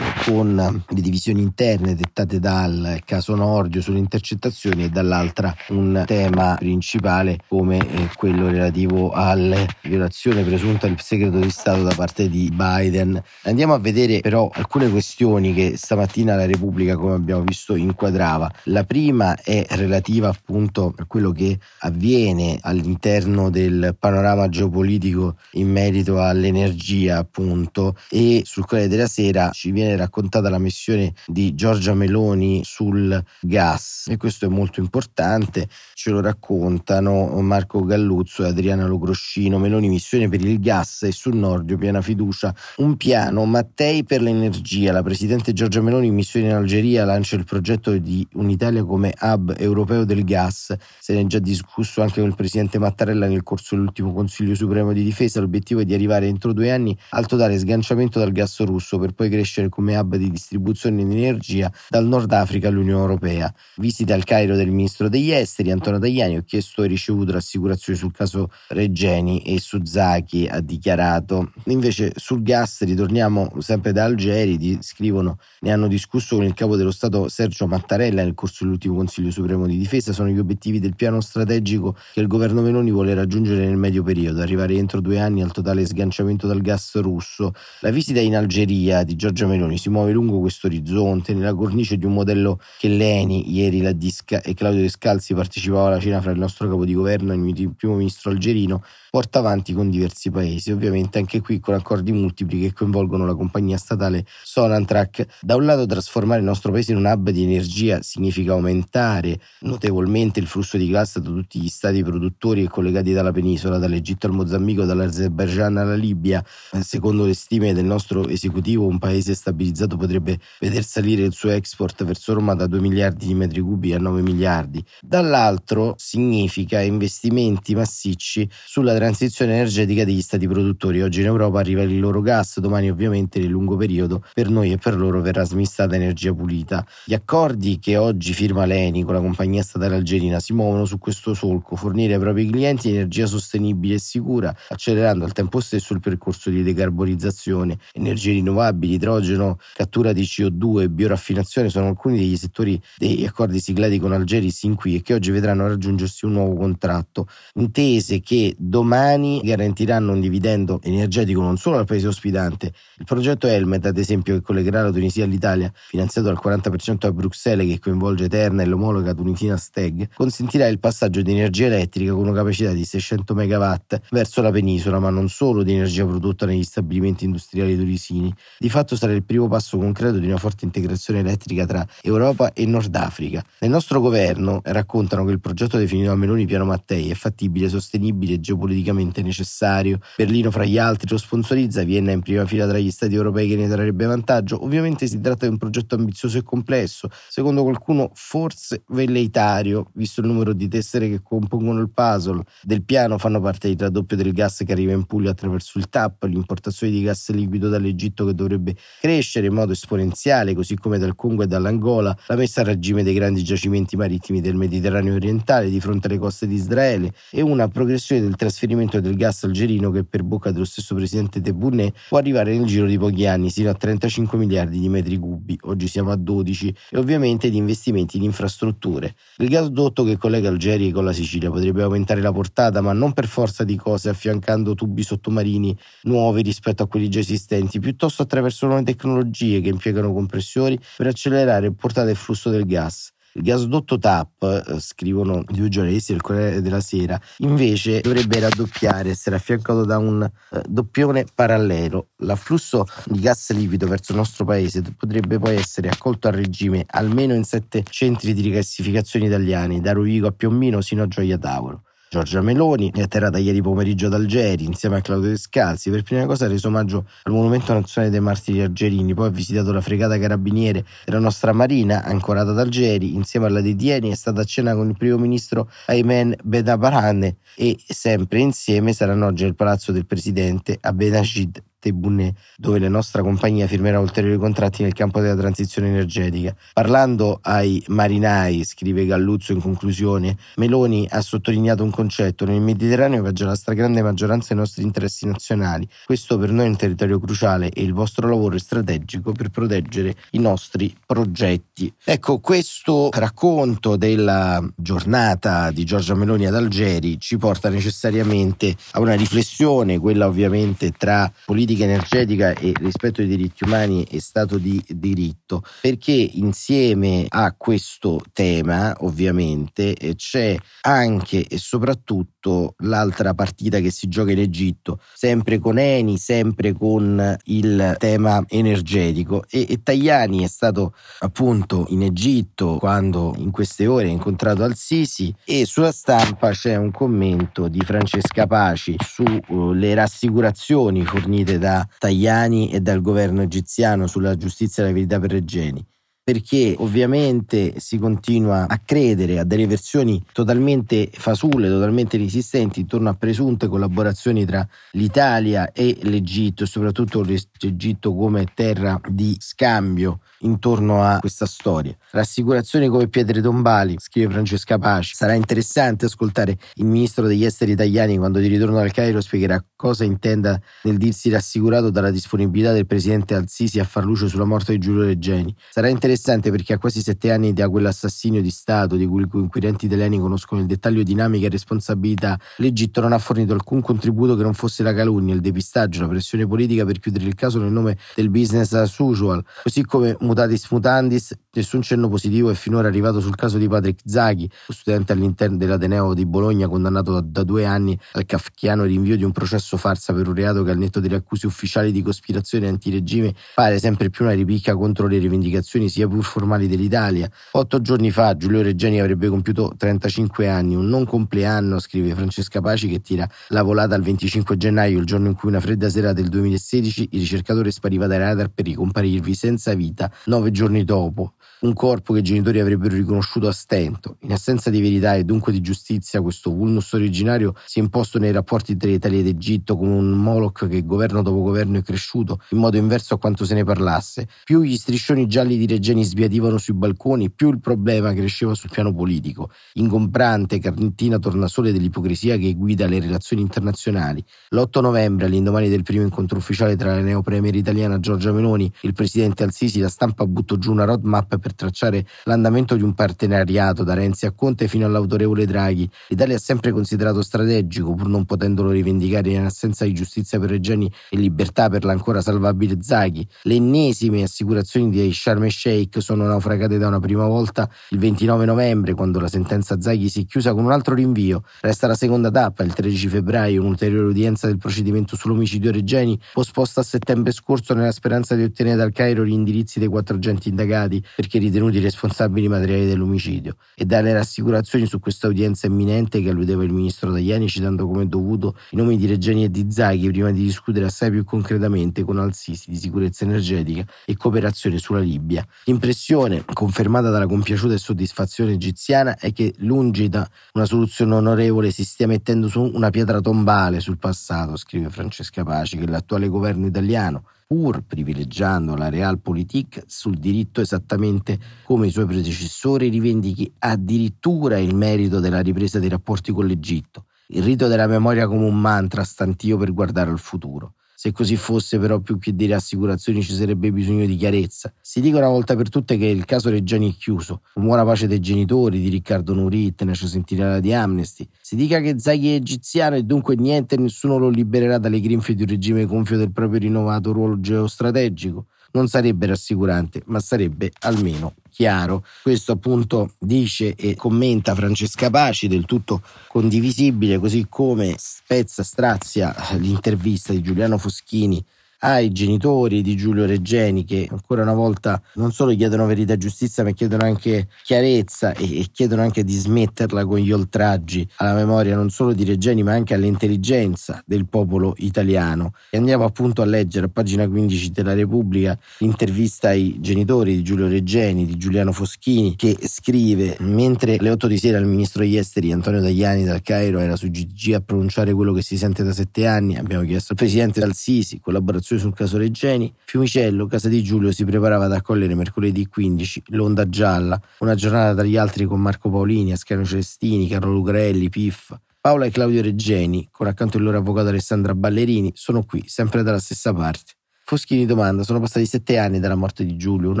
con 0.24 0.84
le 0.88 1.00
divisioni 1.00 1.40
interne 1.40 1.94
dettate 1.94 2.38
dal 2.38 3.00
caso 3.04 3.34
Nordio 3.34 3.80
sulle 3.80 3.98
intercettazioni 3.98 4.84
e 4.84 4.88
dall'altra 4.90 5.54
un 5.68 6.04
tema 6.06 6.56
principale 6.58 7.38
come 7.48 7.78
eh, 7.78 8.10
quello 8.14 8.48
relativo 8.48 9.10
alla 9.10 9.64
violazione 9.82 10.42
presunta 10.42 10.86
del 10.86 11.00
segreto 11.00 11.38
di 11.38 11.50
Stato 11.50 11.82
da 11.82 11.94
parte 11.94 12.28
di 12.28 12.50
Biden. 12.52 13.20
Andiamo 13.44 13.72
a 13.72 13.78
vedere 13.78 14.20
però 14.20 14.50
alcune 14.52 14.90
questioni 14.90 15.54
che 15.54 15.76
stamattina 15.76 16.34
la 16.34 16.46
Repubblica, 16.46 16.96
come 16.96 17.14
abbiamo 17.14 17.42
visto, 17.42 17.74
inquadrava. 17.74 18.50
La 18.64 18.84
prima 18.84 19.34
è 19.40 19.64
relativa 19.70 20.28
appunto 20.28 20.94
a 20.96 21.04
quello 21.06 21.32
che 21.32 21.58
avviene 21.80 22.58
all'interno 22.60 23.50
del 23.50 23.96
panorama 23.98 24.48
geopolitico 24.48 25.36
in 25.52 25.70
merito 25.70 26.20
all'energia 26.20 27.18
appunto 27.18 27.96
e 28.10 28.42
sul 28.44 28.66
quale 28.66 28.88
della 28.88 29.06
Sera 29.06 29.50
ci 29.52 29.72
viene 29.78 29.96
raccontata 29.96 30.50
la 30.50 30.58
missione 30.58 31.14
di 31.26 31.54
Giorgia 31.54 31.94
Meloni 31.94 32.62
sul 32.64 33.22
gas. 33.40 34.06
E 34.08 34.16
questo 34.16 34.46
è 34.46 34.48
molto 34.48 34.80
importante, 34.80 35.68
ce 35.94 36.10
lo 36.10 36.20
raccontano 36.20 37.26
Marco 37.40 37.84
Galluzzo 37.84 38.44
e 38.44 38.48
Adriana 38.48 38.86
Logroscino, 38.86 39.58
Meloni 39.58 39.88
missione 39.88 40.28
per 40.28 40.40
il 40.40 40.58
gas 40.60 41.04
e 41.04 41.12
sul 41.12 41.36
Nordio 41.36 41.78
piena 41.78 42.00
fiducia, 42.00 42.54
un 42.78 42.96
piano 42.96 43.44
Mattei 43.44 44.04
per 44.04 44.20
l'energia, 44.20 44.92
la 44.92 45.02
Presidente 45.02 45.52
Giorgia 45.52 45.80
Meloni 45.80 46.10
missione 46.10 46.48
in 46.48 46.54
Algeria 46.54 47.04
lancia 47.04 47.36
il 47.36 47.44
progetto 47.44 47.96
di 47.96 48.26
un'Italia 48.34 48.84
come 48.84 49.14
hub 49.20 49.54
europeo 49.58 50.04
del 50.04 50.24
gas, 50.24 50.74
se 50.98 51.14
ne 51.14 51.20
è 51.20 51.26
già 51.26 51.38
discusso 51.38 52.02
anche 52.02 52.20
con 52.20 52.28
il 52.28 52.34
Presidente 52.34 52.78
Mattarella 52.78 53.26
nel 53.28 53.44
corso 53.44 53.76
dell'ultimo 53.76 54.12
Consiglio 54.12 54.54
Supremo 54.54 54.92
di 54.92 55.04
Difesa, 55.04 55.40
l'obiettivo 55.40 55.80
è 55.80 55.84
di 55.84 55.94
arrivare 55.94 56.26
entro 56.26 56.52
due 56.52 56.72
anni 56.72 56.96
al 57.10 57.26
totale 57.26 57.56
sganciamento 57.58 58.18
dal 58.18 58.32
gas 58.32 58.60
russo 58.64 58.98
per 58.98 59.12
poi 59.12 59.28
crescere 59.28 59.67
come 59.68 59.96
hub 59.96 60.16
di 60.16 60.30
distribuzione 60.30 61.04
di 61.04 61.10
energia 61.10 61.72
dal 61.88 62.06
Nord 62.06 62.32
Africa 62.32 62.68
all'Unione 62.68 63.00
Europea. 63.00 63.52
Visita 63.76 64.14
al 64.14 64.24
Cairo 64.24 64.56
del 64.56 64.70
Ministro 64.70 65.08
degli 65.08 65.30
Esteri 65.30 65.70
Antonio 65.70 65.98
Tajani, 65.98 66.36
ho 66.36 66.42
chiesto 66.44 66.82
e 66.82 66.86
ricevuto 66.86 67.32
rassicurazioni 67.32 67.98
sul 67.98 68.12
caso 68.12 68.50
Regeni 68.68 69.42
e 69.42 69.58
Suzaki 69.60 70.46
ha 70.46 70.60
dichiarato. 70.60 71.52
Invece 71.66 72.12
sul 72.16 72.42
gas 72.42 72.82
ritorniamo 72.82 73.50
sempre 73.58 73.92
da 73.92 74.04
Algeri, 74.04 74.78
scrivono 74.80 75.38
ne 75.60 75.72
hanno 75.72 75.88
discusso 75.88 76.36
con 76.36 76.44
il 76.44 76.54
capo 76.54 76.76
dello 76.76 76.90
Stato 76.90 77.28
Sergio 77.28 77.66
Mattarella 77.66 78.22
nel 78.22 78.34
corso 78.34 78.64
dell'ultimo 78.64 78.96
Consiglio 78.96 79.30
Supremo 79.30 79.66
di 79.66 79.76
Difesa, 79.76 80.12
sono 80.12 80.28
gli 80.28 80.38
obiettivi 80.38 80.78
del 80.78 80.94
piano 80.94 81.20
strategico 81.20 81.96
che 82.12 82.20
il 82.20 82.26
governo 82.26 82.62
Meloni 82.62 82.90
vuole 82.90 83.14
raggiungere 83.14 83.64
nel 83.64 83.76
medio 83.76 84.02
periodo, 84.02 84.40
arrivare 84.40 84.74
entro 84.74 85.00
due 85.00 85.18
anni 85.18 85.42
al 85.42 85.52
totale 85.52 85.86
sganciamento 85.86 86.46
dal 86.46 86.60
gas 86.60 86.94
russo. 87.00 87.52
La 87.80 87.90
visita 87.90 88.20
in 88.20 88.36
Algeria 88.36 89.02
di 89.02 89.16
Giorgia 89.16 89.46
Meloni 89.46 89.57
si 89.76 89.88
muove 89.90 90.12
lungo 90.12 90.38
questo 90.40 90.66
orizzonte, 90.66 91.34
nella 91.34 91.54
cornice 91.54 91.96
di 91.96 92.04
un 92.04 92.12
modello 92.12 92.60
che 92.78 92.88
Leni, 92.88 93.52
ieri 93.52 93.80
la 93.80 93.92
Disca 93.92 94.42
e 94.42 94.54
Claudio 94.54 94.80
Descalzi 94.80 95.34
partecipava 95.34 95.88
alla 95.88 96.00
cena 96.00 96.20
fra 96.20 96.30
il 96.30 96.38
nostro 96.38 96.68
capo 96.68 96.84
di 96.84 96.94
governo 96.94 97.32
e 97.32 97.36
il 97.36 97.74
primo 97.74 97.94
ministro 97.94 98.30
algerino, 98.30 98.82
porta 99.10 99.38
avanti 99.38 99.72
con 99.72 99.90
diversi 99.90 100.30
paesi, 100.30 100.70
ovviamente 100.70 101.18
anche 101.18 101.40
qui 101.40 101.60
con 101.60 101.74
accordi 101.74 102.12
multipli 102.12 102.60
che 102.60 102.72
coinvolgono 102.72 103.24
la 103.26 103.34
compagnia 103.34 103.76
statale 103.76 104.24
Sonantrak. 104.44 105.26
Da 105.40 105.56
un 105.56 105.64
lato 105.64 105.86
trasformare 105.86 106.40
il 106.40 106.46
nostro 106.46 106.72
paese 106.72 106.92
in 106.92 106.98
un 106.98 107.06
hub 107.06 107.30
di 107.30 107.42
energia 107.42 108.02
significa 108.02 108.52
aumentare 108.52 109.40
notevolmente 109.60 110.40
il 110.40 110.46
flusso 110.46 110.76
di 110.76 110.88
gas 110.88 111.18
da 111.18 111.30
tutti 111.30 111.60
gli 111.60 111.68
stati 111.68 112.02
produttori 112.02 112.62
e 112.62 112.68
collegati 112.68 113.12
dalla 113.12 113.32
penisola, 113.32 113.78
dall'Egitto 113.78 114.26
al 114.26 114.32
Mozambico, 114.32 114.84
dall'Azerbaijan 114.84 115.76
alla 115.76 115.94
Libia. 115.94 116.44
Secondo 116.80 117.24
le 117.24 117.34
stime 117.34 117.72
del 117.72 117.84
nostro 117.84 118.28
esecutivo, 118.28 118.86
un 118.86 118.98
paese 118.98 119.34
stabilizzato 119.48 119.96
potrebbe 119.96 120.38
veder 120.60 120.84
salire 120.84 121.22
il 121.24 121.32
suo 121.32 121.50
export 121.50 122.04
verso 122.04 122.34
Roma 122.34 122.54
da 122.54 122.66
2 122.66 122.80
miliardi 122.80 123.26
di 123.26 123.34
metri 123.34 123.60
cubi 123.60 123.94
a 123.94 123.98
9 123.98 124.20
miliardi. 124.20 124.84
Dall'altro 125.00 125.94
significa 125.96 126.80
investimenti 126.80 127.74
massicci 127.74 128.48
sulla 128.66 128.94
transizione 128.94 129.54
energetica 129.54 130.04
degli 130.04 130.20
stati 130.20 130.46
produttori. 130.46 131.02
Oggi 131.02 131.20
in 131.20 131.26
Europa 131.26 131.58
arriva 131.58 131.82
il 131.82 131.98
loro 131.98 132.20
gas, 132.20 132.58
domani 132.60 132.90
ovviamente 132.90 133.38
nel 133.38 133.48
lungo 133.48 133.76
periodo 133.76 134.22
per 134.34 134.50
noi 134.50 134.72
e 134.72 134.78
per 134.78 134.96
loro 134.96 135.20
verrà 135.20 135.44
smistata 135.44 135.94
energia 135.94 136.34
pulita. 136.34 136.86
Gli 137.04 137.14
accordi 137.14 137.78
che 137.78 137.96
oggi 137.96 138.32
firma 138.32 138.66
l'ENI 138.66 139.02
con 139.02 139.14
la 139.14 139.20
compagnia 139.20 139.62
statale 139.62 139.96
algerina 139.96 140.40
si 140.40 140.52
muovono 140.52 140.84
su 140.84 140.98
questo 140.98 141.34
solco, 141.34 141.76
fornire 141.76 142.14
ai 142.14 142.20
propri 142.20 142.48
clienti 142.48 142.90
energia 142.90 143.26
sostenibile 143.26 143.94
e 143.94 143.98
sicura, 143.98 144.54
accelerando 144.68 145.24
al 145.24 145.32
tempo 145.32 145.60
stesso 145.60 145.94
il 145.94 146.00
percorso 146.00 146.50
di 146.50 146.62
decarbonizzazione. 146.62 147.78
Energie 147.92 148.32
rinnovabili, 148.32 148.94
idrogeno, 148.94 149.37
cattura 149.74 150.12
di 150.12 150.22
CO2 150.22 150.82
e 150.82 150.90
bioraffinazione 150.90 151.68
sono 151.68 151.88
alcuni 151.88 152.18
degli 152.18 152.36
settori 152.36 152.80
degli 152.96 153.24
accordi 153.24 153.60
siglati 153.60 153.98
con 153.98 154.12
Algeri 154.12 154.50
sin 154.50 154.74
qui 154.74 154.96
e 154.96 155.02
che 155.02 155.14
oggi 155.14 155.30
vedranno 155.30 155.66
raggiungersi 155.66 156.24
un 156.24 156.32
nuovo 156.32 156.54
contratto. 156.54 157.26
Intese 157.54 158.20
che 158.20 158.54
domani 158.58 159.40
garantiranno 159.42 160.12
un 160.12 160.20
dividendo 160.20 160.80
energetico 160.82 161.40
non 161.40 161.56
solo 161.56 161.78
al 161.78 161.86
paese 161.86 162.08
ospitante. 162.08 162.72
Il 162.98 163.04
progetto 163.04 163.46
Helmet, 163.46 163.86
ad 163.86 163.98
esempio, 163.98 164.34
che 164.34 164.42
collegherà 164.42 164.82
la 164.82 164.90
Tunisia 164.90 165.24
all'Italia, 165.24 165.72
finanziato 165.74 166.28
al 166.28 166.40
40% 166.42 167.06
a 167.06 167.12
Bruxelles, 167.12 167.68
che 167.68 167.78
coinvolge 167.78 168.28
Terna 168.28 168.62
e 168.62 168.66
l'omologa 168.66 169.14
tunisina 169.14 169.56
Steg, 169.56 170.08
consentirà 170.14 170.66
il 170.66 170.78
passaggio 170.78 171.22
di 171.22 171.30
energia 171.30 171.66
elettrica 171.66 172.12
con 172.12 172.22
una 172.22 172.32
capacità 172.32 172.72
di 172.72 172.84
600 172.84 173.34
MW 173.34 173.74
verso 174.10 174.42
la 174.42 174.50
penisola, 174.50 174.98
ma 174.98 175.10
non 175.10 175.28
solo 175.28 175.62
di 175.62 175.72
energia 175.72 176.04
prodotta 176.04 176.46
negli 176.46 176.62
stabilimenti 176.62 177.24
industriali 177.24 177.76
tunisini. 177.76 178.32
Di 178.58 178.68
fatto 178.68 178.96
sarà 178.96 179.12
il 179.18 179.24
primo 179.24 179.48
passo 179.48 179.78
concreto 179.78 180.18
di 180.18 180.26
una 180.26 180.38
forte 180.38 180.64
integrazione 180.64 181.20
elettrica 181.20 181.66
tra 181.66 181.86
Europa 182.02 182.52
e 182.52 182.66
Nord 182.66 182.94
Africa. 182.96 183.44
Nel 183.60 183.70
nostro 183.70 184.00
governo 184.00 184.60
raccontano 184.64 185.24
che 185.24 185.32
il 185.32 185.40
progetto 185.40 185.76
definito 185.76 186.10
a 186.10 186.16
Meloni 186.16 186.46
Piano 186.46 186.64
Mattei 186.64 187.10
è 187.10 187.14
fattibile, 187.14 187.68
sostenibile 187.68 188.34
e 188.34 188.40
geopoliticamente 188.40 188.76
politicamente 188.78 189.22
necessario. 189.22 189.98
Berlino, 190.16 190.50
fra 190.50 190.64
gli 190.64 190.78
altri, 190.78 191.08
lo 191.08 191.18
sponsorizza, 191.18 191.82
Vienna 191.82 192.12
in 192.12 192.20
prima 192.20 192.46
fila 192.46 192.66
tra 192.66 192.78
gli 192.78 192.90
stati 192.90 193.14
europei 193.14 193.48
che 193.48 193.56
ne 193.56 193.68
trarrebbe 193.68 194.06
vantaggio. 194.06 194.62
Ovviamente 194.62 195.06
si 195.06 195.20
tratta 195.20 195.46
di 195.46 195.52
un 195.52 195.58
progetto 195.58 195.94
ambizioso 195.94 196.38
e 196.38 196.42
complesso, 196.42 197.08
secondo 197.28 197.62
qualcuno 197.62 198.10
forse 198.14 198.82
velleitario, 198.88 199.90
visto 199.94 200.20
il 200.20 200.26
numero 200.26 200.52
di 200.52 200.68
tessere 200.68 201.08
che 201.08 201.20
compongono 201.22 201.80
il 201.80 201.90
puzzle. 201.90 202.42
Del 202.62 202.82
piano 202.82 203.18
fanno 203.18 203.40
parte 203.40 203.68
il 203.68 203.78
raddoppio 203.78 204.16
del 204.16 204.32
gas 204.32 204.62
che 204.64 204.72
arriva 204.72 204.92
in 204.92 205.04
Puglia 205.04 205.30
attraverso 205.30 205.78
il 205.78 205.88
TAP, 205.88 206.24
l'importazione 206.24 206.92
di 206.92 207.02
gas 207.02 207.30
liquido 207.30 207.68
dall'Egitto 207.68 208.24
che 208.26 208.34
dovrebbe 208.34 208.74
crescere 209.08 209.46
in 209.46 209.54
modo 209.54 209.72
esponenziale, 209.72 210.54
così 210.54 210.76
come 210.76 210.98
dal 210.98 211.14
Congo 211.14 211.42
e 211.42 211.46
dall'Angola, 211.46 212.14
la 212.26 212.36
messa 212.36 212.60
a 212.60 212.64
regime 212.64 213.02
dei 213.02 213.14
grandi 213.14 213.42
giacimenti 213.42 213.96
marittimi 213.96 214.42
del 214.42 214.54
Mediterraneo 214.54 215.14
orientale 215.14 215.70
di 215.70 215.80
fronte 215.80 216.08
alle 216.08 216.18
coste 216.18 216.46
di 216.46 216.56
Israele 216.56 217.14
e 217.30 217.40
una 217.40 217.68
progressione 217.68 218.20
del 218.20 218.36
trasferimento 218.36 219.00
del 219.00 219.16
gas 219.16 219.44
algerino 219.44 219.90
che 219.90 220.04
per 220.04 220.22
bocca 220.24 220.50
dello 220.50 220.66
stesso 220.66 220.94
presidente 220.94 221.40
Tebboune 221.40 221.94
può 222.10 222.18
arrivare 222.18 222.54
nel 222.54 222.66
giro 222.66 222.84
di 222.84 222.98
pochi 222.98 223.24
anni 223.24 223.48
sino 223.48 223.70
a 223.70 223.74
35 223.74 224.36
miliardi 224.36 224.78
di 224.78 224.90
metri 224.90 225.16
cubi, 225.16 225.58
oggi 225.62 225.88
siamo 225.88 226.10
a 226.10 226.16
12, 226.16 226.74
e 226.90 226.98
ovviamente 226.98 227.48
di 227.48 227.56
investimenti 227.56 228.18
in 228.18 228.24
infrastrutture. 228.24 229.14
Il 229.38 229.48
gasdotto 229.48 230.04
che 230.04 230.18
collega 230.18 230.50
Algeria 230.50 230.92
con 230.92 231.06
la 231.06 231.14
Sicilia 231.14 231.50
potrebbe 231.50 231.82
aumentare 231.82 232.20
la 232.20 232.32
portata, 232.32 232.82
ma 232.82 232.92
non 232.92 233.14
per 233.14 233.26
forza 233.26 233.64
di 233.64 233.76
cose 233.76 234.10
affiancando 234.10 234.74
tubi 234.74 235.02
sottomarini 235.02 235.74
nuovi 236.02 236.42
rispetto 236.42 236.82
a 236.82 236.86
quelli 236.86 237.08
già 237.08 237.20
esistenti, 237.20 237.80
piuttosto 237.80 238.20
attraverso 238.20 238.66
nuove 238.66 238.82
tecnologie 238.82 238.96
che 238.98 239.68
impiegano 239.68 240.12
compressori 240.12 240.78
per 240.96 241.06
accelerare 241.06 241.66
il 241.66 241.74
portato 241.74 242.08
e 242.08 242.14
flusso 242.14 242.50
del 242.50 242.66
gas. 242.66 243.12
Il 243.38 243.42
gasdotto 243.42 243.98
TAP, 243.98 244.42
eh, 244.42 244.80
scrivono 244.80 245.44
i 245.48 245.54
due 245.54 245.68
giornalisti 245.68 246.12
del 246.12 246.22
Corriere 246.22 246.60
della 246.60 246.80
Sera, 246.80 247.20
invece 247.38 248.00
dovrebbe 248.00 248.40
raddoppiare, 248.40 249.10
essere 249.10 249.36
affiancato 249.36 249.84
da 249.84 249.98
un 249.98 250.22
eh, 250.22 250.62
doppione 250.66 251.24
parallelo. 251.32 252.08
L'afflusso 252.18 252.86
di 253.04 253.20
gas 253.20 253.52
liquido 253.52 253.86
verso 253.86 254.12
il 254.12 254.18
nostro 254.18 254.44
paese 254.44 254.82
potrebbe 254.82 255.38
poi 255.38 255.54
essere 255.54 255.88
accolto 255.88 256.26
a 256.26 256.32
regime 256.32 256.84
almeno 256.88 257.34
in 257.34 257.44
sette 257.44 257.84
centri 257.88 258.32
di 258.32 258.40
rigassificazione 258.40 259.26
italiani, 259.26 259.80
da 259.80 259.92
Rovigo 259.92 260.26
a 260.26 260.32
Piombino 260.32 260.80
sino 260.80 261.04
a 261.04 261.06
Gioia 261.06 261.38
Tauro. 261.38 261.82
Giorgia 262.10 262.40
Meloni 262.40 262.90
è 262.94 263.02
atterrata 263.02 263.36
ieri 263.36 263.60
pomeriggio 263.60 264.06
ad 264.06 264.14
Algeri 264.14 264.64
insieme 264.64 264.96
a 264.96 265.00
Claudio 265.02 265.28
Descalzi. 265.28 265.90
Per 265.90 266.02
prima 266.02 266.24
cosa 266.24 266.46
ha 266.46 266.48
reso 266.48 266.68
omaggio 266.68 267.04
al 267.24 267.32
Monumento 267.32 267.74
Nazionale 267.74 268.10
dei 268.10 268.22
Martiri 268.22 268.62
Algerini, 268.62 269.12
poi 269.12 269.26
ha 269.26 269.30
visitato 269.30 269.72
la 269.72 269.82
fregata 269.82 270.18
carabiniere 270.18 270.86
della 271.04 271.18
nostra 271.18 271.52
Marina, 271.52 272.02
ancorata 272.04 272.52
ad 272.52 272.58
Algeri, 272.60 273.14
insieme 273.14 273.44
alla 273.44 273.60
Didieni, 273.60 274.10
è 274.10 274.14
stata 274.14 274.40
a 274.40 274.44
cena 274.44 274.74
con 274.74 274.88
il 274.88 274.96
primo 274.96 275.18
ministro 275.18 275.70
Aymen 275.86 276.34
Bedabarane 276.42 277.36
e 277.54 277.76
sempre 277.86 278.38
insieme 278.38 278.94
saranno 278.94 279.26
oggi 279.26 279.44
al 279.44 279.54
palazzo 279.54 279.92
del 279.92 280.06
presidente 280.06 280.78
a 280.80 280.94
Benajid 280.94 281.62
Tebune, 281.78 282.34
dove 282.56 282.78
la 282.78 282.88
nostra 282.88 283.22
compagnia 283.22 283.66
firmerà 283.66 284.00
ulteriori 284.00 284.36
contratti 284.36 284.82
nel 284.82 284.94
campo 284.94 285.20
della 285.20 285.36
transizione 285.36 285.88
energetica. 285.88 286.54
Parlando 286.72 287.38
ai 287.42 287.82
marinai, 287.88 288.64
scrive 288.64 289.06
Galluzzo 289.06 289.52
in 289.52 289.60
conclusione, 289.60 290.36
Meloni 290.56 291.06
ha 291.08 291.20
sottolineato 291.20 291.84
un 291.84 291.90
concetto: 291.90 292.44
nel 292.44 292.60
Mediterraneo 292.60 293.22
viaggia 293.22 293.46
la 293.46 293.54
stragrande 293.54 294.02
maggioranza 294.02 294.48
dei 294.48 294.58
nostri 294.58 294.82
interessi 294.82 295.26
nazionali. 295.26 295.88
Questo 296.04 296.36
per 296.36 296.50
noi 296.50 296.66
è 296.66 296.68
un 296.68 296.76
territorio 296.76 297.20
cruciale 297.20 297.70
e 297.70 297.82
il 297.82 297.92
vostro 297.92 298.28
lavoro 298.28 298.56
è 298.56 298.58
strategico 298.58 299.32
per 299.32 299.50
proteggere 299.50 300.14
i 300.32 300.38
nostri 300.38 300.94
progetti. 301.06 301.92
Ecco, 302.04 302.40
questo 302.40 303.10
racconto 303.12 303.96
della 303.96 304.66
giornata 304.76 305.70
di 305.70 305.84
Giorgia 305.84 306.14
Meloni 306.14 306.46
ad 306.46 306.54
Algeri 306.54 307.20
ci 307.20 307.36
porta 307.36 307.68
necessariamente 307.68 308.74
a 308.92 309.00
una 309.00 309.14
riflessione, 309.14 309.98
quella 309.98 310.26
ovviamente 310.26 310.90
tra 310.90 311.30
politica 311.44 311.66
politica 311.68 311.84
energetica 311.84 312.52
e 312.52 312.72
rispetto 312.78 313.20
ai 313.20 313.26
diritti 313.26 313.64
umani 313.64 314.02
e 314.04 314.20
Stato 314.20 314.56
di 314.56 314.82
diritto, 314.88 315.62
perché 315.82 316.12
insieme 316.12 317.26
a 317.28 317.54
questo 317.56 318.20
tema 318.32 318.94
ovviamente 319.00 319.94
c'è 320.16 320.56
anche 320.82 321.46
e 321.46 321.58
soprattutto 321.58 322.74
l'altra 322.78 323.34
partita 323.34 323.80
che 323.80 323.90
si 323.90 324.08
gioca 324.08 324.32
in 324.32 324.38
Egitto, 324.38 325.00
sempre 325.14 325.58
con 325.58 325.78
Eni, 325.78 326.16
sempre 326.16 326.72
con 326.72 327.36
il 327.44 327.96
tema 327.98 328.42
energetico. 328.48 329.44
E, 329.50 329.66
e 329.68 329.82
Tajani 329.82 330.44
è 330.44 330.48
stato 330.48 330.94
appunto 331.20 331.84
in 331.90 332.02
Egitto 332.02 332.78
quando 332.78 333.34
in 333.36 333.50
queste 333.50 333.86
ore 333.86 334.06
ha 334.06 334.10
incontrato 334.10 334.62
Al-Sisi 334.62 335.34
e 335.44 335.66
sulla 335.66 335.92
stampa 335.92 336.50
c'è 336.50 336.76
un 336.76 336.90
commento 336.90 337.68
di 337.68 337.80
Francesca 337.80 338.46
Paci 338.46 338.96
sulle 338.98 339.94
rassicurazioni 339.94 341.04
fornite 341.04 341.57
da 341.58 341.86
Tajani 341.98 342.70
e 342.70 342.80
dal 342.80 343.00
governo 343.00 343.42
egiziano 343.42 344.06
sulla 344.06 344.36
giustizia 344.36 344.82
e 344.82 344.86
la 344.86 344.92
verità 344.92 345.18
per 345.18 345.30
Regeni 345.30 345.86
perché 346.28 346.74
ovviamente 346.76 347.80
si 347.80 347.96
continua 347.96 348.68
a 348.68 348.78
credere 348.84 349.38
a 349.38 349.44
delle 349.44 349.66
versioni 349.66 350.22
totalmente 350.30 351.08
fasulle, 351.10 351.70
totalmente 351.70 352.18
resistenti 352.18 352.80
intorno 352.80 353.08
a 353.08 353.14
presunte 353.14 353.66
collaborazioni 353.66 354.44
tra 354.44 354.68
l'Italia 354.90 355.72
e 355.72 355.96
l'Egitto 356.02 356.64
e 356.64 356.66
soprattutto 356.66 357.22
l'Egitto 357.22 358.14
come 358.14 358.44
terra 358.52 359.00
di 359.08 359.38
scambio 359.40 360.20
intorno 360.40 361.02
a 361.02 361.18
questa 361.18 361.46
storia. 361.46 361.96
Rassicurazioni 362.10 362.88
come 362.88 363.08
pietre 363.08 363.40
tombali, 363.40 363.96
scrive 363.98 364.34
Francesca 364.34 364.78
Paci. 364.78 365.14
Sarà 365.14 365.32
interessante 365.32 366.04
ascoltare 366.04 366.58
il 366.74 366.84
ministro 366.84 367.26
degli 367.26 367.46
esteri 367.46 367.72
italiani 367.72 368.18
quando 368.18 368.38
di 368.38 368.48
ritorno 368.48 368.76
dal 368.76 368.92
Cairo 368.92 369.22
spiegherà 369.22 369.64
cosa 369.74 370.04
intenda 370.04 370.60
nel 370.82 370.98
dirsi 370.98 371.30
rassicurato 371.30 371.88
dalla 371.88 372.10
disponibilità 372.10 372.72
del 372.72 372.86
presidente 372.86 373.34
Al-Sisi 373.34 373.80
a 373.80 373.84
far 373.84 374.04
luce 374.04 374.28
sulla 374.28 374.44
morte 374.44 374.72
di 374.72 374.78
Giulio 374.78 375.04
Reggeni. 375.04 375.54
Sarà 375.70 375.88
interessante 375.88 376.16
perché 376.50 376.74
a 376.74 376.78
quasi 376.78 377.00
sette 377.00 377.30
anni 377.30 377.52
da 377.52 377.68
quell'assassinio 377.68 378.42
di 378.42 378.50
Stato 378.50 378.96
di 378.96 379.06
cui 379.06 379.22
i 379.22 379.28
inquirenti 379.32 379.86
italiani 379.86 380.18
conoscono 380.18 380.60
il 380.60 380.66
dettaglio 380.66 381.02
dinamica 381.02 381.46
e 381.46 381.48
responsabilità, 381.48 382.38
l'Egitto 382.56 383.00
non 383.00 383.12
ha 383.12 383.18
fornito 383.18 383.52
alcun 383.52 383.80
contributo 383.80 384.36
che 384.36 384.42
non 384.42 384.54
fosse 384.54 384.82
la 384.82 384.92
calunnia, 384.92 385.34
il 385.34 385.40
depistaggio, 385.40 386.00
la 386.00 386.08
pressione 386.08 386.46
politica 386.46 386.84
per 386.84 386.98
chiudere 386.98 387.24
il 387.24 387.34
caso 387.34 387.58
nel 387.60 387.70
nome 387.70 387.96
del 388.14 388.30
business 388.30 388.72
as 388.72 388.96
usual, 388.98 389.44
così 389.62 389.84
come 389.84 390.16
mutatis 390.20 390.70
mutandis, 390.70 391.34
nessun 391.52 391.82
cenno 391.82 392.08
positivo 392.08 392.50
è 392.50 392.54
finora 392.54 392.88
arrivato 392.88 393.20
sul 393.20 393.36
caso 393.36 393.58
di 393.58 393.68
Patrick 393.68 394.02
Zaghi, 394.04 394.50
studente 394.68 395.12
all'interno 395.12 395.56
dell'Ateneo 395.56 396.14
di 396.14 396.26
Bologna 396.26 396.68
condannato 396.68 397.12
da, 397.12 397.20
da 397.20 397.42
due 397.42 397.64
anni 397.64 397.98
al 398.12 398.26
kafkiano 398.26 398.84
rinvio 398.84 399.16
di 399.16 399.24
un 399.24 399.32
processo 399.32 399.76
farsa 399.76 400.12
per 400.12 400.28
un 400.28 400.34
reato 400.34 400.62
che 400.62 400.70
al 400.70 400.78
netto 400.78 401.00
delle 401.00 401.16
accuse 401.16 401.46
ufficiali 401.46 401.92
di 401.92 402.02
cospirazione 402.02 402.68
antiregime 402.68 403.34
pare 403.54 403.78
sempre 403.78 404.10
più 404.10 404.24
una 404.24 404.34
ripicca 404.34 404.74
contro 404.74 405.06
le 405.06 405.18
rivendicazioni 405.18 405.88
sia 405.88 406.07
pur 406.08 406.24
formali 406.24 406.66
dell'Italia. 406.66 407.30
Otto 407.52 407.80
giorni 407.80 408.10
fa 408.10 408.36
Giulio 408.36 408.62
Reggeni 408.62 409.00
avrebbe 409.00 409.28
compiuto 409.28 409.74
35 409.76 410.48
anni, 410.48 410.74
un 410.74 410.86
non 410.86 411.04
compleanno, 411.04 411.78
scrive 411.78 412.14
Francesca 412.14 412.60
Paci 412.60 412.88
che 412.88 413.00
tira 413.00 413.28
la 413.48 413.62
volata 413.62 413.94
al 413.94 414.02
25 414.02 414.56
gennaio, 414.56 414.98
il 414.98 415.06
giorno 415.06 415.28
in 415.28 415.34
cui 415.34 415.48
una 415.48 415.60
fredda 415.60 415.88
sera 415.88 416.12
del 416.12 416.28
2016 416.28 417.08
il 417.12 417.20
ricercatore 417.20 417.70
spariva 417.70 418.06
dai 418.06 418.18
radar 418.18 418.48
per 418.48 418.64
ricomparirvi 418.64 419.34
senza 419.34 419.74
vita 419.74 420.10
nove 420.24 420.50
giorni 420.50 420.84
dopo, 420.84 421.34
un 421.60 421.72
corpo 421.72 422.12
che 422.12 422.20
i 422.20 422.22
genitori 422.22 422.60
avrebbero 422.60 422.94
riconosciuto 422.94 423.48
a 423.48 423.52
stento. 423.52 424.16
In 424.20 424.32
assenza 424.32 424.70
di 424.70 424.80
verità 424.80 425.14
e 425.14 425.24
dunque 425.24 425.52
di 425.52 425.60
giustizia, 425.60 426.20
questo 426.20 426.50
vulnus 426.50 426.92
originario 426.92 427.54
si 427.66 427.78
è 427.78 427.82
imposto 427.82 428.18
nei 428.18 428.32
rapporti 428.32 428.76
tra 428.76 428.90
Italia 428.90 429.20
ed 429.20 429.26
Egitto 429.26 429.76
come 429.76 429.94
un 429.94 430.10
Moloch 430.10 430.68
che 430.68 430.84
governo 430.84 431.22
dopo 431.22 431.42
governo 431.42 431.78
è 431.78 431.82
cresciuto 431.82 432.40
in 432.50 432.58
modo 432.58 432.76
inverso 432.76 433.14
a 433.14 433.18
quanto 433.18 433.44
se 433.44 433.54
ne 433.54 433.64
parlasse. 433.64 434.28
Più 434.44 434.62
gli 434.62 434.76
striscioni 434.76 435.26
gialli 435.26 435.56
di 435.56 435.66
Regeni 435.88 436.04
sbiadivano 436.04 436.58
sui 436.58 436.74
balconi, 436.74 437.30
più 437.30 437.50
il 437.50 437.60
problema 437.60 438.12
cresceva 438.12 438.54
sul 438.54 438.68
piano 438.68 438.92
politico. 438.92 439.50
Ingombrante, 439.74 440.58
carnettina 440.58 441.18
tornasole 441.18 441.72
dell'ipocrisia 441.72 442.36
che 442.36 442.52
guida 442.52 442.86
le 442.86 443.00
relazioni 443.00 443.40
internazionali. 443.40 444.22
L'8 444.50 444.82
novembre, 444.82 445.24
all'indomani 445.24 445.70
del 445.70 445.84
primo 445.84 446.02
incontro 446.02 446.36
ufficiale 446.36 446.76
tra 446.76 446.94
la 446.94 447.00
neopremier 447.00 447.54
italiana 447.54 448.00
Giorgia 448.00 448.32
Meloni 448.32 448.66
e 448.66 448.86
il 448.86 448.92
presidente 448.92 449.44
Al-Sisi, 449.44 449.80
la 449.80 449.88
stampa 449.88 450.26
buttò 450.26 450.56
giù 450.56 450.72
una 450.72 450.84
roadmap 450.84 451.38
per 451.38 451.54
tracciare 451.54 452.06
l'andamento 452.24 452.76
di 452.76 452.82
un 452.82 452.92
partenariato 452.92 453.82
da 453.82 453.94
Renzi 453.94 454.26
a 454.26 454.32
Conte 454.32 454.68
fino 454.68 454.84
all'autorevole 454.84 455.46
Draghi. 455.46 455.88
L'Italia 456.08 456.36
ha 456.36 456.38
sempre 456.38 456.70
considerato 456.70 457.22
strategico, 457.22 457.94
pur 457.94 458.08
non 458.08 458.26
potendolo 458.26 458.72
rivendicare 458.72 459.30
in 459.30 459.42
assenza 459.42 459.86
di 459.86 459.94
giustizia 459.94 460.38
per 460.38 460.50
Regeni 460.50 460.92
e 461.08 461.16
libertà 461.16 461.70
per 461.70 461.84
l'ancora 461.84 462.20
salvabile 462.20 462.76
Zaghi. 462.82 463.26
Le 463.44 463.54
ennesime 463.54 464.22
assicurazioni 464.22 464.90
di 464.90 465.10
Sharm 465.14 465.44
el 465.44 465.52
Sheikh 465.78 466.00
sono 466.00 466.26
naufragate 466.26 466.76
da 466.78 466.88
una 466.88 466.98
prima 466.98 467.26
volta 467.26 467.70
il 467.90 467.98
29 467.98 468.44
novembre, 468.44 468.94
quando 468.94 469.20
la 469.20 469.28
sentenza 469.28 469.80
Zaghi 469.80 470.08
si 470.08 470.22
è 470.22 470.26
chiusa 470.26 470.52
con 470.52 470.64
un 470.64 470.72
altro 470.72 470.94
rinvio. 470.94 471.42
Resta 471.60 471.86
la 471.86 471.94
seconda 471.94 472.30
tappa, 472.30 472.64
il 472.64 472.72
13 472.72 473.08
febbraio, 473.08 473.60
un'ulteriore 473.60 474.08
udienza 474.08 474.46
del 474.48 474.58
procedimento 474.58 475.16
sull'omicidio 475.16 475.70
Regeni, 475.70 476.18
posposta 476.32 476.80
a 476.80 476.84
settembre 476.84 477.32
scorso 477.32 477.74
nella 477.74 477.92
speranza 477.92 478.34
di 478.34 478.42
ottenere 478.42 478.76
dal 478.76 478.92
Cairo 478.92 479.24
gli 479.24 479.32
indirizzi 479.32 479.78
dei 479.78 479.88
quattro 479.88 480.16
agenti 480.16 480.48
indagati, 480.48 481.02
perché 481.14 481.38
ritenuti 481.38 481.78
responsabili 481.78 482.48
materiali 482.48 482.86
dell'omicidio, 482.86 483.56
e 483.76 483.84
dalle 483.84 484.12
rassicurazioni 484.12 484.86
su 484.86 484.98
questa 484.98 485.28
udienza 485.28 485.66
imminente 485.66 486.20
che 486.20 486.30
alludeva 486.30 486.64
il 486.64 486.72
ministro 486.72 487.12
Tajani 487.12 487.48
citando 487.48 487.86
come 487.86 488.08
dovuto 488.08 488.56
i 488.70 488.76
nomi 488.76 488.96
di 488.96 489.06
Regeni 489.06 489.44
e 489.44 489.50
di 489.50 489.66
Zaghi 489.70 490.08
prima 490.08 490.30
di 490.30 490.42
discutere 490.42 490.86
assai 490.86 491.10
più 491.10 491.24
concretamente 491.24 492.02
con 492.02 492.18
Al-Sisi 492.18 492.70
di 492.70 492.76
sicurezza 492.76 493.24
energetica 493.24 493.84
e 494.04 494.16
cooperazione 494.16 494.78
sulla 494.78 495.00
Libia. 495.00 495.46
L'impressione, 495.68 496.46
confermata 496.50 497.10
dalla 497.10 497.26
compiaciuta 497.26 497.74
e 497.74 497.78
soddisfazione 497.78 498.52
egiziana, 498.52 499.18
è 499.18 499.34
che 499.34 499.52
lungi 499.58 500.08
da 500.08 500.26
una 500.54 500.64
soluzione 500.64 501.14
onorevole 501.14 501.70
si 501.72 501.84
stia 501.84 502.06
mettendo 502.06 502.48
su 502.48 502.62
una 502.62 502.88
pietra 502.88 503.20
tombale 503.20 503.80
sul 503.80 503.98
passato, 503.98 504.56
scrive 504.56 504.88
Francesca 504.88 505.44
Paci, 505.44 505.76
che 505.76 505.86
l'attuale 505.86 506.28
governo 506.28 506.64
italiano 506.64 507.24
pur 507.46 507.82
privilegiando 507.86 508.76
la 508.76 508.88
realpolitik 508.88 509.82
sul 509.86 510.16
diritto 510.16 510.62
esattamente 510.62 511.38
come 511.64 511.88
i 511.88 511.90
suoi 511.90 512.06
predecessori, 512.06 512.88
rivendichi 512.88 513.52
addirittura 513.58 514.56
il 514.56 514.74
merito 514.74 515.20
della 515.20 515.40
ripresa 515.40 515.78
dei 515.78 515.90
rapporti 515.90 516.32
con 516.32 516.46
l'Egitto, 516.46 517.04
il 517.26 517.42
rito 517.42 517.68
della 517.68 517.86
memoria 517.86 518.26
come 518.26 518.46
un 518.46 518.58
mantra 518.58 519.04
stantio 519.04 519.58
per 519.58 519.74
guardare 519.74 520.08
al 520.08 520.18
futuro. 520.18 520.76
Se 521.00 521.12
così 521.12 521.36
fosse, 521.36 521.78
però, 521.78 522.00
più 522.00 522.18
che 522.18 522.34
dire 522.34 522.54
assicurazioni 522.54 523.22
ci 523.22 523.32
sarebbe 523.32 523.70
bisogno 523.70 524.04
di 524.04 524.16
chiarezza. 524.16 524.72
Si 524.80 525.00
dica 525.00 525.18
una 525.18 525.28
volta 525.28 525.54
per 525.54 525.68
tutte 525.68 525.96
che 525.96 526.06
il 526.06 526.24
caso 526.24 526.50
Reggiani 526.50 526.90
è 526.90 526.96
chiuso. 526.96 527.42
Buona 527.54 527.84
pace 527.84 528.08
dei 528.08 528.18
genitori, 528.18 528.80
di 528.80 528.88
Riccardo 528.88 529.32
Nurit, 529.32 529.76
Tenace 529.76 530.08
Sentinella 530.08 530.58
di 530.58 530.74
Amnesty. 530.74 531.24
Si 531.40 531.54
dica 531.54 531.78
che 531.78 532.00
Zaghi 532.00 532.32
è 532.32 532.34
egiziano 532.34 532.96
e 532.96 533.04
dunque 533.04 533.36
niente 533.36 533.76
e 533.76 533.78
nessuno 533.78 534.18
lo 534.18 534.28
libererà 534.28 534.78
dalle 534.78 534.98
grinfie 534.98 535.36
di 535.36 535.42
un 535.42 535.48
regime 535.50 535.84
gonfio 535.84 536.16
del 536.16 536.32
proprio 536.32 536.58
rinnovato 536.58 537.12
ruolo 537.12 537.38
geostrategico 537.38 538.46
non 538.72 538.88
sarebbe 538.88 539.26
rassicurante, 539.26 540.02
ma 540.06 540.20
sarebbe 540.20 540.70
almeno 540.80 541.34
chiaro. 541.50 542.04
Questo 542.22 542.52
appunto 542.52 543.14
dice 543.18 543.74
e 543.74 543.94
commenta 543.96 544.54
Francesca 544.54 545.10
Paci, 545.10 545.48
del 545.48 545.64
tutto 545.64 546.02
condivisibile, 546.28 547.18
così 547.18 547.46
come 547.48 547.94
spezza, 547.98 548.62
strazia 548.62 549.34
l'intervista 549.58 550.32
di 550.32 550.42
Giuliano 550.42 550.78
Foschini 550.78 551.44
ai 551.80 552.10
genitori 552.10 552.82
di 552.82 552.96
Giulio 552.96 553.26
Reggeni 553.26 553.84
che 553.84 554.08
ancora 554.10 554.42
una 554.42 554.54
volta 554.54 555.00
non 555.14 555.30
solo 555.32 555.54
chiedono 555.54 555.86
verità 555.86 556.14
e 556.14 556.18
giustizia 556.18 556.64
ma 556.64 556.72
chiedono 556.72 557.04
anche 557.04 557.48
chiarezza 557.62 558.32
e, 558.32 558.66
chiedono 558.72 559.02
anche 559.02 559.22
di 559.22 559.34
smetterla 559.34 560.04
con 560.04 560.18
gli 560.18 560.32
oltraggi 560.32 561.08
alla 561.16 561.34
memoria 561.34 561.76
non 561.76 561.90
solo 561.90 562.12
di 562.12 562.24
Reggeni 562.24 562.62
ma 562.62 562.72
anche 562.72 562.94
all'intelligenza 562.94 564.02
del 564.04 564.26
popolo 564.26 564.74
italiano. 564.78 565.52
E 565.70 565.76
andiamo 565.76 566.04
appunto 566.04 566.42
a 566.42 566.46
leggere 566.46 566.86
a 566.86 566.88
pagina 566.88 567.28
15 567.28 567.70
della 567.70 567.94
Repubblica 567.94 568.58
l'intervista 568.78 569.48
ai 569.48 569.76
genitori 569.80 570.34
di 570.34 570.42
Giulio 570.42 570.66
Reggeni, 570.66 571.26
di 571.26 571.36
Giuliano 571.36 571.72
Foschini 571.72 572.34
che 572.34 572.56
scrive 572.62 573.36
mentre 573.40 573.96
alle 573.96 574.10
8 574.10 574.26
di 574.26 574.38
sera 574.38 574.58
il 574.58 574.66
ministro 574.66 575.02
degli 575.02 575.16
esteri 575.16 575.52
Antonio 575.52 575.80
Tajani 575.80 576.24
dal 576.24 576.42
Cairo 576.42 576.80
era 576.80 576.96
su 576.96 577.08
GG 577.08 577.54
a 577.54 577.60
pronunciare 577.60 578.12
quello 578.12 578.32
che 578.32 578.42
si 578.42 578.56
sente 578.56 578.82
da 578.82 578.92
sette 578.92 579.26
anni 579.26 579.56
abbiamo 579.56 579.84
chiesto 579.84 580.12
al 580.12 580.18
presidente 580.18 580.60
Dal 580.60 580.74
Sisi 580.74 581.20
collaborazione 581.20 581.67
informazioni 581.68 581.80
sul 581.80 581.94
caso 581.94 582.16
Reggeni, 582.16 582.72
Fiumicello, 582.84 583.46
casa 583.46 583.68
di 583.68 583.82
Giulio, 583.82 584.10
si 584.12 584.24
preparava 584.24 584.64
ad 584.64 584.72
accogliere 584.72 585.14
mercoledì 585.14 585.66
15 585.66 586.22
l'Onda 586.28 586.68
Gialla, 586.68 587.20
una 587.40 587.54
giornata 587.54 587.94
tra 587.94 588.04
gli 588.04 588.16
altri 588.16 588.46
con 588.46 588.60
Marco 588.60 588.88
Paolini, 588.88 589.32
Ascano 589.32 589.64
Celestini, 589.64 590.28
Carlo 590.28 590.52
Lucarelli, 590.52 591.08
Piff. 591.10 591.54
Paola 591.80 592.06
e 592.06 592.10
Claudio 592.10 592.42
Reggeni, 592.42 593.08
con 593.10 593.26
accanto 593.26 593.56
il 593.56 593.62
loro 593.62 593.78
avvocato 593.78 594.08
Alessandra 594.08 594.54
Ballerini, 594.54 595.12
sono 595.14 595.44
qui, 595.44 595.62
sempre 595.66 596.02
dalla 596.02 596.18
stessa 596.18 596.52
parte. 596.52 596.92
Foschini 597.24 597.66
domanda, 597.66 598.02
sono 598.02 598.20
passati 598.20 598.46
sette 598.46 598.78
anni 598.78 598.98
dalla 598.98 599.14
morte 599.14 599.44
di 599.44 599.56
Giulio, 599.56 599.90
un 599.90 600.00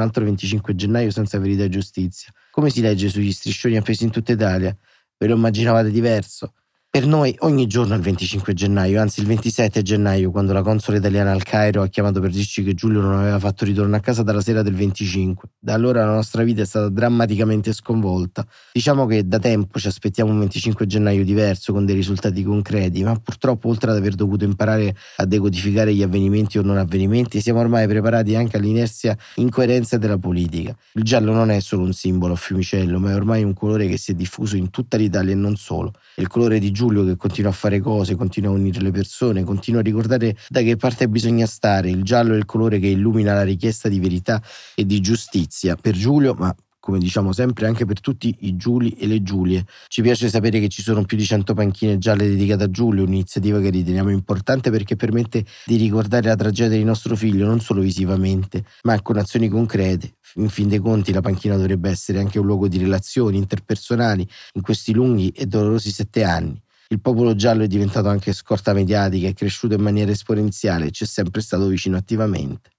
altro 0.00 0.24
25 0.24 0.74
gennaio 0.74 1.10
senza 1.10 1.38
verità 1.38 1.64
e 1.64 1.68
giustizia. 1.68 2.32
Come 2.50 2.70
si 2.70 2.80
legge 2.80 3.08
sugli 3.08 3.30
striscioni 3.30 3.76
appesi 3.76 4.04
in 4.04 4.10
tutta 4.10 4.32
Italia? 4.32 4.76
Ve 5.16 5.26
lo 5.26 5.34
immaginavate 5.34 5.90
diverso? 5.90 6.54
Per 6.90 7.06
noi 7.06 7.36
ogni 7.40 7.66
giorno 7.66 7.92
è 7.92 7.96
il 7.98 8.02
25 8.02 8.54
gennaio, 8.54 8.98
anzi 8.98 9.20
il 9.20 9.26
27 9.26 9.82
gennaio, 9.82 10.30
quando 10.30 10.54
la 10.54 10.62
console 10.62 10.96
italiana 10.96 11.32
al 11.32 11.42
Cairo 11.42 11.82
ha 11.82 11.86
chiamato 11.88 12.18
per 12.18 12.30
dirci 12.30 12.64
che 12.64 12.72
Giulio 12.72 13.02
non 13.02 13.12
aveva 13.12 13.38
fatto 13.38 13.66
ritorno 13.66 13.94
a 13.94 14.00
casa 14.00 14.22
dalla 14.22 14.40
sera 14.40 14.62
del 14.62 14.74
25. 14.74 15.50
Da 15.58 15.74
allora 15.74 16.06
la 16.06 16.14
nostra 16.14 16.42
vita 16.44 16.62
è 16.62 16.64
stata 16.64 16.88
drammaticamente 16.88 17.74
sconvolta. 17.74 18.42
Diciamo 18.72 19.04
che 19.04 19.28
da 19.28 19.38
tempo 19.38 19.78
ci 19.78 19.86
aspettiamo 19.86 20.30
un 20.32 20.38
25 20.38 20.86
gennaio 20.86 21.24
diverso, 21.24 21.74
con 21.74 21.84
dei 21.84 21.94
risultati 21.94 22.42
concreti, 22.42 23.02
ma 23.02 23.14
purtroppo 23.16 23.68
oltre 23.68 23.90
ad 23.90 23.98
aver 23.98 24.14
dovuto 24.14 24.44
imparare 24.44 24.96
a 25.16 25.26
decodificare 25.26 25.94
gli 25.94 26.02
avvenimenti 26.02 26.56
o 26.56 26.62
non 26.62 26.78
avvenimenti, 26.78 27.42
siamo 27.42 27.60
ormai 27.60 27.86
preparati 27.86 28.34
anche 28.34 28.56
all'inerzia 28.56 29.14
incoerenza 29.34 29.98
della 29.98 30.16
politica. 30.16 30.74
Il 30.94 31.02
giallo 31.02 31.34
non 31.34 31.50
è 31.50 31.60
solo 31.60 31.82
un 31.82 31.92
simbolo 31.92 32.32
a 32.32 32.36
Fiumicello, 32.36 32.98
ma 32.98 33.10
è 33.10 33.14
ormai 33.14 33.42
un 33.42 33.52
colore 33.52 33.86
che 33.86 33.98
si 33.98 34.12
è 34.12 34.14
diffuso 34.14 34.56
in 34.56 34.70
tutta 34.70 34.96
l'Italia 34.96 35.32
e 35.32 35.36
non 35.36 35.54
solo. 35.56 35.92
Il 36.16 36.28
colore 36.28 36.58
di 36.58 36.76
Giulio 36.78 37.04
che 37.04 37.16
continua 37.16 37.50
a 37.50 37.54
fare 37.54 37.80
cose, 37.80 38.14
continua 38.14 38.50
a 38.50 38.54
unire 38.54 38.80
le 38.80 38.92
persone, 38.92 39.42
continua 39.42 39.80
a 39.80 39.82
ricordare 39.82 40.36
da 40.48 40.60
che 40.60 40.76
parte 40.76 41.08
bisogna 41.08 41.44
stare. 41.44 41.90
Il 41.90 42.04
giallo 42.04 42.34
è 42.34 42.36
il 42.36 42.44
colore 42.44 42.78
che 42.78 42.86
illumina 42.86 43.34
la 43.34 43.42
richiesta 43.42 43.88
di 43.88 43.98
verità 43.98 44.40
e 44.76 44.86
di 44.86 45.00
giustizia 45.00 45.74
per 45.74 45.96
Giulio, 45.96 46.34
ma 46.34 46.54
come 46.78 47.00
diciamo 47.00 47.32
sempre 47.32 47.66
anche 47.66 47.84
per 47.84 48.00
tutti 48.00 48.34
i 48.42 48.56
Giuli 48.56 48.92
e 48.92 49.08
le 49.08 49.24
Giulie. 49.24 49.66
Ci 49.88 50.02
piace 50.02 50.28
sapere 50.28 50.60
che 50.60 50.68
ci 50.68 50.82
sono 50.82 51.04
più 51.04 51.16
di 51.16 51.24
100 51.24 51.52
panchine 51.52 51.98
gialle 51.98 52.28
dedicate 52.28 52.62
a 52.62 52.70
Giulio, 52.70 53.02
un'iniziativa 53.02 53.60
che 53.60 53.70
riteniamo 53.70 54.10
importante 54.10 54.70
perché 54.70 54.94
permette 54.94 55.44
di 55.66 55.76
ricordare 55.76 56.28
la 56.28 56.36
tragedia 56.36 56.78
di 56.78 56.84
nostro 56.84 57.16
figlio 57.16 57.44
non 57.44 57.60
solo 57.60 57.80
visivamente, 57.80 58.64
ma 58.84 59.02
con 59.02 59.16
azioni 59.16 59.48
concrete. 59.48 60.14
In 60.36 60.48
fin 60.48 60.68
dei 60.68 60.78
conti 60.78 61.12
la 61.12 61.20
panchina 61.20 61.56
dovrebbe 61.56 61.90
essere 61.90 62.20
anche 62.20 62.38
un 62.38 62.46
luogo 62.46 62.68
di 62.68 62.78
relazioni 62.78 63.36
interpersonali 63.36 64.26
in 64.52 64.62
questi 64.62 64.94
lunghi 64.94 65.28
e 65.30 65.44
dolorosi 65.46 65.90
sette 65.90 66.22
anni. 66.22 66.62
Il 66.90 67.02
popolo 67.02 67.34
giallo 67.34 67.64
è 67.64 67.66
diventato 67.66 68.08
anche 68.08 68.32
scorta 68.32 68.72
mediatica, 68.72 69.28
è 69.28 69.34
cresciuto 69.34 69.74
in 69.74 69.82
maniera 69.82 70.10
esponenziale 70.10 70.86
e 70.86 70.90
ci 70.90 71.04
sempre 71.04 71.42
stato 71.42 71.66
vicino 71.66 71.98
attivamente. 71.98 72.70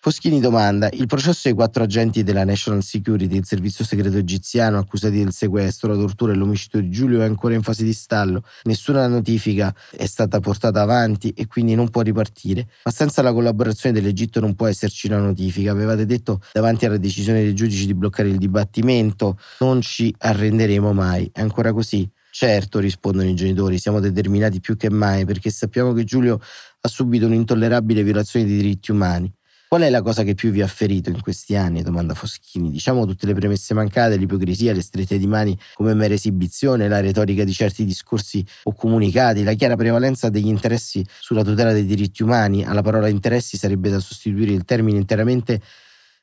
Foschini 0.00 0.38
domanda: 0.38 0.88
il 0.92 1.06
processo 1.06 1.48
ai 1.48 1.54
quattro 1.54 1.82
agenti 1.82 2.22
della 2.22 2.44
National 2.44 2.84
Security, 2.84 3.36
il 3.36 3.44
servizio 3.44 3.84
segreto 3.84 4.16
egiziano, 4.16 4.78
accusati 4.78 5.18
del 5.18 5.32
sequestro, 5.32 5.88
la 5.88 5.98
tortura 5.98 6.32
e 6.32 6.36
l'omicidio 6.36 6.80
di 6.82 6.88
Giulio 6.88 7.20
è 7.20 7.24
ancora 7.24 7.54
in 7.54 7.62
fase 7.62 7.82
di 7.82 7.92
stallo. 7.92 8.44
Nessuna 8.62 9.08
notifica 9.08 9.74
è 9.90 10.06
stata 10.06 10.38
portata 10.38 10.80
avanti 10.80 11.30
e 11.30 11.48
quindi 11.48 11.74
non 11.74 11.90
può 11.90 12.02
ripartire. 12.02 12.68
Ma 12.84 12.92
senza 12.92 13.22
la 13.22 13.32
collaborazione 13.32 14.00
dell'Egitto 14.00 14.38
non 14.38 14.54
può 14.54 14.68
esserci 14.68 15.08
una 15.08 15.18
notifica. 15.18 15.72
Avevate 15.72 16.06
detto 16.06 16.40
davanti 16.52 16.86
alla 16.86 16.96
decisione 16.96 17.42
dei 17.42 17.56
giudici 17.56 17.86
di 17.86 17.94
bloccare 17.94 18.28
il 18.28 18.38
dibattimento: 18.38 19.36
non 19.58 19.80
ci 19.80 20.14
arrenderemo 20.16 20.92
mai. 20.92 21.28
È 21.32 21.40
ancora 21.40 21.72
così? 21.72 22.08
Certo, 22.30 22.78
rispondono 22.78 23.28
i 23.28 23.34
genitori, 23.34 23.78
siamo 23.78 24.00
determinati 24.00 24.60
più 24.60 24.76
che 24.76 24.90
mai 24.90 25.24
perché 25.24 25.50
sappiamo 25.50 25.92
che 25.92 26.04
Giulio 26.04 26.40
ha 26.80 26.88
subito 26.88 27.26
un'intollerabile 27.26 28.02
violazione 28.02 28.44
di 28.44 28.56
diritti 28.56 28.90
umani. 28.90 29.32
Qual 29.68 29.82
è 29.82 29.90
la 29.90 30.00
cosa 30.00 30.22
che 30.22 30.34
più 30.34 30.50
vi 30.50 30.62
ha 30.62 30.66
ferito 30.66 31.10
in 31.10 31.20
questi 31.20 31.54
anni? 31.54 31.82
domanda 31.82 32.14
Foschini. 32.14 32.70
Diciamo 32.70 33.04
tutte 33.04 33.26
le 33.26 33.34
premesse 33.34 33.74
mancate, 33.74 34.16
l'ipocrisia, 34.16 34.72
le 34.72 34.80
strette 34.80 35.18
di 35.18 35.26
mani 35.26 35.58
come 35.74 35.92
mera 35.92 36.14
esibizione, 36.14 36.88
la 36.88 37.00
retorica 37.00 37.44
di 37.44 37.52
certi 37.52 37.84
discorsi 37.84 38.42
o 38.62 38.72
comunicati, 38.72 39.42
la 39.42 39.52
chiara 39.52 39.76
prevalenza 39.76 40.30
degli 40.30 40.46
interessi 40.46 41.04
sulla 41.20 41.44
tutela 41.44 41.72
dei 41.72 41.84
diritti 41.84 42.22
umani. 42.22 42.64
Alla 42.64 42.80
parola 42.80 43.08
interessi 43.08 43.58
sarebbe 43.58 43.90
da 43.90 43.98
sostituire 43.98 44.52
il 44.52 44.64
termine 44.64 44.96
interamente 44.96 45.60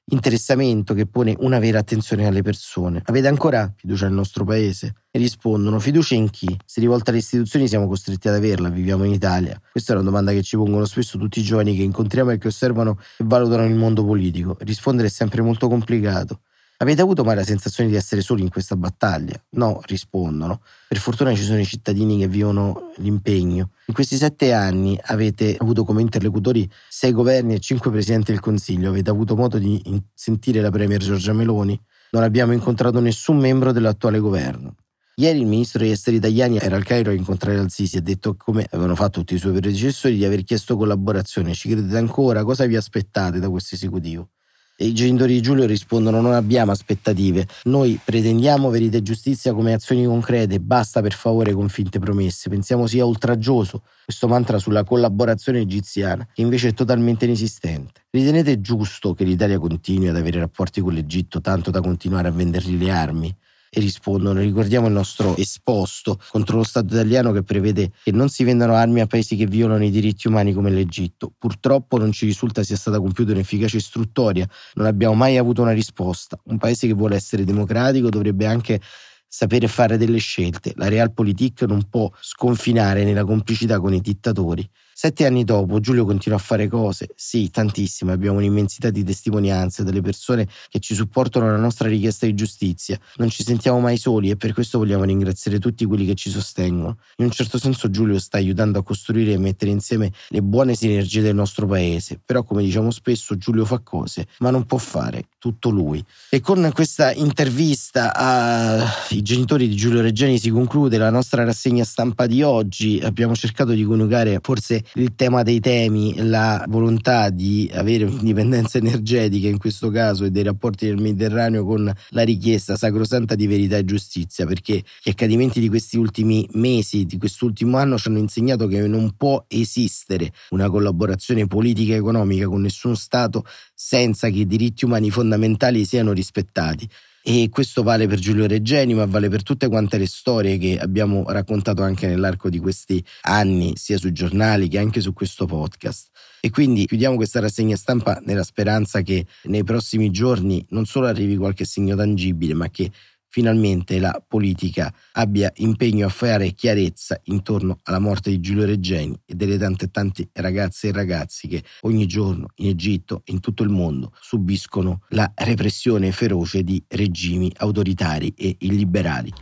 interessamento 0.08 0.94
che 0.94 1.08
pone 1.08 1.36
una 1.40 1.60
vera 1.60 1.80
attenzione 1.80 2.28
alle 2.28 2.42
persone. 2.42 3.02
Avete 3.06 3.28
ancora 3.28 3.74
fiducia 3.76 4.06
nel 4.06 4.16
nostro 4.16 4.44
paese? 4.44 4.94
E 5.12 5.20
rispondono: 5.20 5.80
fiducia 5.80 6.16
in 6.16 6.30
chi? 6.30 6.58
Se 6.66 6.80
rivolta 6.80 7.10
alle 7.10 7.20
istituzioni 7.20 7.68
siamo 7.68 7.88
costretti 7.88 8.28
ad 8.28 8.36
averla, 8.36 8.70
viviamo 8.70 9.04
in 9.04 9.14
Italia. 9.14 9.60
Questa 9.72 9.94
è 9.94 9.96
una 9.96 10.06
domanda 10.06 10.32
che 10.32 10.44
ci 10.44 10.58
pongono 10.58 10.86
spesso 10.86 11.18
tutti 11.18 11.40
i 11.40 11.44
giovani 11.44 11.76
che 11.76 11.84
incontriamo 11.84 12.32
e 12.32 12.38
che 12.38 12.48
osservano 12.48 13.00
e 13.18 13.24
valutano 13.26 13.66
il 13.66 13.76
mondo 13.76 14.06
politico. 14.06 14.58
Rispondere 14.60 15.08
è 15.08 15.12
sempre 15.12 15.42
molto 15.42 15.68
complicato. 15.68 16.42
Avete 16.86 17.01
avuto 17.01 17.24
mai 17.24 17.34
la 17.34 17.44
sensazione 17.44 17.89
di 17.89 17.96
essere 17.96 18.22
soli 18.22 18.44
in 18.44 18.50
questa 18.50 18.75
battaglia? 18.75 19.34
No, 19.54 19.82
rispondono. 19.86 20.62
Per 20.88 21.00
fortuna 21.00 21.34
ci 21.34 21.42
sono 21.42 21.60
i 21.60 21.65
cittadini 21.65 22.20
che 22.20 22.27
vivono 22.27 22.92
l'impegno. 22.98 23.72
In 23.88 23.94
questi 23.96 24.18
sette 24.18 24.54
anni 24.54 24.96
avete 25.06 25.56
avuto 25.58 25.84
come 25.84 26.01
interlocutori 26.01 26.70
sei 26.88 27.12
governi 27.12 27.56
e 27.56 27.60
cinque 27.60 27.89
presidenti 27.89 28.30
del 28.30 28.39
Consiglio. 28.39 28.89
Avete 28.89 29.10
avuto 29.10 29.36
modo 29.36 29.58
di 29.58 29.82
sentire 30.13 30.62
la 30.62 30.70
Premier 30.70 31.01
Giorgia 31.01 31.34
Meloni? 31.34 31.80
Non 32.12 32.22
abbiamo 32.22 32.54
incontrato 32.54 33.00
nessun 33.00 33.38
membro 33.38 33.72
dell'attuale 33.72 34.20
governo. 34.20 34.75
Ieri 35.15 35.39
il 35.39 35.48
ministro 35.48 35.80
degli 35.80 35.89
esteri 35.89 36.18
italiani 36.18 36.60
era 36.60 36.75
al 36.75 36.84
Cairo 36.84 37.10
a 37.10 37.13
incontrare 37.15 37.58
Al-Sisi 37.58 37.96
e 37.96 38.00
ha 38.00 38.04
detto, 38.04 38.36
come 38.36 38.68
avevano 38.70 38.94
fatto 38.94 39.22
tutti 39.22 39.34
i 39.34 39.39
suoi 39.39 39.54
predecessori, 39.54 40.18
di 40.18 40.24
aver 40.24 40.44
chiesto 40.44 40.77
collaborazione. 40.77 41.56
Ci 41.56 41.68
credete 41.68 41.98
ancora? 41.98 42.44
Cosa 42.44 42.68
vi 42.68 42.75
aspettate 42.75 43.40
da 43.40 43.50
questo 43.50 43.74
esecutivo? 43.74 44.29
E 44.77 44.88
I 44.88 44.94
genitori 44.94 45.35
di 45.35 45.42
Giulio 45.42 45.66
rispondono 45.66 46.20
non 46.20 46.33
abbiamo 46.33 46.72
aspettative, 46.72 47.48
noi 47.64 47.98
pretendiamo 48.03 48.70
verità 48.70 48.98
e 48.98 49.01
giustizia 49.01 49.53
come 49.53 49.74
azioni 49.74 50.03
concrete, 50.05 50.59
basta 50.59 51.01
per 51.01 51.14
favore 51.14 51.53
con 51.53 51.70
finte 51.70 51.98
promesse, 51.98 52.50
pensiamo 52.50 52.85
sia 52.85 53.05
oltraggioso 53.05 53.83
questo 54.03 54.27
mantra 54.27 54.59
sulla 54.59 54.83
collaborazione 54.83 55.61
egiziana, 55.61 56.27
che 56.33 56.42
invece 56.42 56.68
è 56.70 56.74
totalmente 56.74 57.24
inesistente. 57.24 58.01
Ritenete 58.09 58.59
giusto 58.59 59.14
che 59.14 59.24
l'Italia 59.24 59.59
continui 59.59 60.09
ad 60.09 60.18
avere 60.18 60.40
rapporti 60.40 60.81
con 60.81 60.94
l'Egitto 60.94 61.40
tanto 61.40 61.72
da 61.72 61.79
continuare 61.79 62.27
a 62.27 62.31
vendergli 62.31 62.77
le 62.77 62.92
armi? 62.92 63.35
Rispondono. 63.79 64.40
Ricordiamo 64.40 64.88
il 64.88 64.94
nostro 64.94 65.35
esposto 65.38 66.20
contro 66.29 66.57
lo 66.57 66.64
Stato 66.64 66.94
italiano 66.94 67.31
che 67.31 67.44
prevede 67.44 67.92
che 68.03 68.11
non 68.11 68.29
si 68.29 68.44
vendano 68.44 68.74
armi 68.74 69.01
a 69.01 69.07
paesi 69.07 69.35
che 69.35 69.46
violano 69.46 69.83
i 69.83 69.92
diritti 69.92 70.27
umani 70.27 70.53
come 70.53 70.70
l'Egitto. 70.70 71.33
Purtroppo 71.38 71.98
non 71.98 72.11
ci 72.11 72.25
risulta 72.25 72.64
sia 72.64 72.75
stata 72.75 73.00
compiuta 73.00 73.31
un'efficace 73.31 73.77
istruttoria, 73.77 74.48
non 74.75 74.85
abbiamo 74.85 75.14
mai 75.14 75.38
avuto 75.38 75.61
una 75.61 75.72
risposta. 75.72 76.40
Un 76.46 76.57
paese 76.57 76.88
che 76.88 76.94
vuole 76.94 77.16
essere 77.16 77.44
democratico 77.44 78.09
dovrebbe 78.09 78.46
anche 78.46 78.79
sapere 79.27 79.68
fare 79.68 79.98
delle 79.98 80.20
scelte. 80.20 80.74
La 80.75 80.88
realpolitik 80.88 81.64
non 81.64 81.90
può 81.90 82.09
sconfinare 82.20 83.03
nella 83.03 83.25
complicità 83.25 83.79
con 83.79 83.94
i 83.94 84.00
dittatori. 84.00 84.68
Sette 84.98 85.25
anni 85.25 85.44
dopo 85.44 85.81
Giulio 85.81 86.05
continua 86.05 86.38
a 86.38 86.42
fare 86.42 86.70
cose, 86.70 87.10
sì, 87.18 87.50
tantissime, 87.51 88.14
abbiamo 88.14 88.38
un'immensità 88.38 88.92
di 88.92 89.03
testimonianze 89.03 89.84
delle 89.84 90.00
persone 90.00 90.48
che 90.70 90.79
ci 90.79 90.96
supportano 90.96 91.51
la 91.51 91.58
nostra 91.58 91.90
richiesta 91.90 92.25
di 92.25 92.34
giustizia, 92.34 92.98
non 93.18 93.29
ci 93.29 93.44
sentiamo 93.44 93.81
mai 93.81 93.98
soli 93.98 94.29
e 94.29 94.38
per 94.38 94.53
questo 94.53 94.77
vogliamo 94.77 95.03
ringraziare 95.03 95.60
tutti 95.60 95.84
quelli 95.84 96.05
che 96.05 96.16
ci 96.16 96.29
sostengono. 96.29 97.00
In 97.18 97.25
un 97.25 97.31
certo 97.31 97.58
senso 97.58 97.90
Giulio 97.90 98.18
sta 98.20 98.38
aiutando 98.38 98.79
a 98.79 98.84
costruire 98.84 99.34
e 99.34 99.38
mettere 99.38 99.70
insieme 99.70 100.14
le 100.29 100.42
buone 100.42 100.75
sinergie 100.75 101.22
del 101.22 101.36
nostro 101.36 101.68
paese, 101.68 102.18
però 102.24 102.44
come 102.44 102.64
diciamo 102.64 102.90
spesso 102.90 103.36
Giulio 103.36 103.66
fa 103.66 103.79
cose, 103.79 104.27
ma 104.40 104.50
non 104.50 104.66
può 104.66 104.77
fare 104.77 105.25
tutto 105.40 105.72
lui. 105.72 106.01
E 106.29 106.40
con 106.40 106.72
questa 106.74 107.12
intervista 107.12 108.16
ai 108.16 109.22
genitori 109.22 109.68
di 109.68 109.75
Giulio 109.75 110.00
Reggiani 110.00 110.40
si 110.40 110.51
conclude 110.51 110.98
la 110.98 111.10
nostra 111.10 111.44
rassegna 111.44 111.84
stampa 111.84 112.27
di 112.27 112.42
oggi, 112.44 113.01
abbiamo 113.03 113.36
cercato 113.36 113.74
di 113.74 113.84
coniugare 113.84 114.40
forse 114.42 114.84
il 114.94 115.16
tema 115.16 115.44
dei 115.44 115.60
temi, 115.60 116.16
la 116.18 116.64
volontà 116.68 117.30
di 117.30 117.70
avere 117.74 118.06
un'indipendenza 118.06 118.78
energetica 118.78 119.48
in 119.48 119.58
questo 119.58 119.90
caso 119.90 120.26
e 120.26 120.32
dei 120.32 120.44
rapporti 120.44 120.86
del 120.86 120.98
Mediterraneo 120.98 121.66
con 121.66 121.92
la 122.10 122.22
richiesta 122.24 122.76
sacrosanta 122.76 123.36
di 123.36 123.48
verità 123.48 123.78
e 123.78 123.86
giustizia, 123.86 124.46
perché 124.46 124.84
gli 125.04 125.10
accadimenti 125.10 125.60
di 125.60 125.70
questi 125.70 125.98
ultimi 125.98 126.48
mesi, 126.54 127.06
di 127.06 127.18
quest'ultimo 127.18 127.78
anno 127.78 127.98
ci 127.98 128.08
hanno 128.08 128.20
insegnato 128.20 128.68
che 128.68 128.86
non 128.88 129.14
può 129.18 129.44
esistere 129.48 130.32
una 130.50 130.70
collaborazione 130.70 131.48
politica 131.48 131.94
e 131.94 131.98
economica 131.98 132.48
con 132.48 132.62
nessun 132.62 132.96
Stato 132.96 133.46
senza 133.74 134.30
che 134.30 134.40
i 134.40 134.48
diritti 134.48 134.86
umani 134.86 135.10
fondamentali 135.10 135.86
siano 135.86 136.12
rispettati. 136.12 136.88
E 137.27 137.50
questo 137.50 137.81
vale 137.81 138.05
per 138.05 138.20
Giulio 138.20 138.46
Reggeni, 138.46 138.94
ma 138.94 139.07
vale 139.07 139.29
per 139.29 139.42
tutte 139.42 139.68
quante 139.68 139.98
le 139.98 140.05
storie 140.05 140.59
che 140.59 140.77
abbiamo 140.77 141.24
raccontato 141.25 141.81
anche 141.81 142.05
nell'arco 142.05 142.51
di 142.51 142.59
questi 142.59 143.03
anni, 143.22 143.74
sia 143.77 143.98
sui 143.98 144.11
giornali 144.11 144.68
che 144.68 144.77
anche 144.77 145.01
su 145.01 145.11
questo 145.11 145.48
podcast. 145.48 146.09
E 146.40 146.51
quindi 146.51 146.85
chiudiamo 146.85 147.16
questa 147.16 147.40
rassegna 147.40 147.75
stampa 147.75 148.22
nella 148.24 148.44
speranza 148.44 149.01
che 149.01 149.25
nei 149.46 149.64
prossimi 149.64 150.11
giorni 150.11 150.64
non 150.70 150.85
solo 150.85 151.07
arrivi 151.07 151.35
qualche 151.35 151.66
segno 151.66 151.96
tangibile, 151.96 152.53
ma 152.53 152.70
che 152.70 152.92
finalmente 153.36 154.00
la 154.00 154.24
politica 154.26 154.94
abbia 155.12 155.52
impegno 155.58 156.06
a 156.06 156.10
fare 156.10 156.54
chiarezza 156.54 157.20
intorno 157.24 157.82
alla 157.84 158.00
morte 158.00 158.30
di 158.30 158.40
Giulio 158.40 158.64
Reggeni 158.64 159.20
e 159.26 159.36
delle 159.36 159.58
tante 159.58 159.92
tante 159.92 160.30
ragazze 160.32 160.88
e 160.88 160.94
ragazzi 160.94 161.50
che 161.50 161.62
ogni 161.82 162.06
giorno 162.06 162.48
in 162.56 162.70
Egitto 162.70 163.24
e 163.26 163.34
in 163.34 163.42
tutto 163.42 163.64
il 163.64 163.70
mondo 163.70 164.14
subiscono 164.22 165.02
la 165.10 165.30
repressione 165.36 166.14
feroce 166.14 166.64
di 166.64 166.82
regimi 166.88 167.52
autoritari 167.58 168.34
e 168.38 168.56
illiberali. 168.58 169.34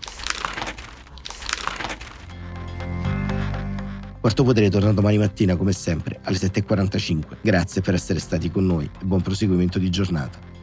Quarto 4.19 4.43
Potere 4.43 4.71
torna 4.71 4.91
domani 4.91 5.19
mattina 5.19 5.55
come 5.55 5.71
sempre 5.71 6.19
alle 6.23 6.37
7.45. 6.37 7.37
Grazie 7.41 7.81
per 7.81 7.93
essere 7.93 8.17
stati 8.17 8.49
con 8.49 8.65
noi 8.65 8.85
e 8.85 9.05
buon 9.05 9.21
proseguimento 9.21 9.77
di 9.77 9.91
giornata. 9.91 10.62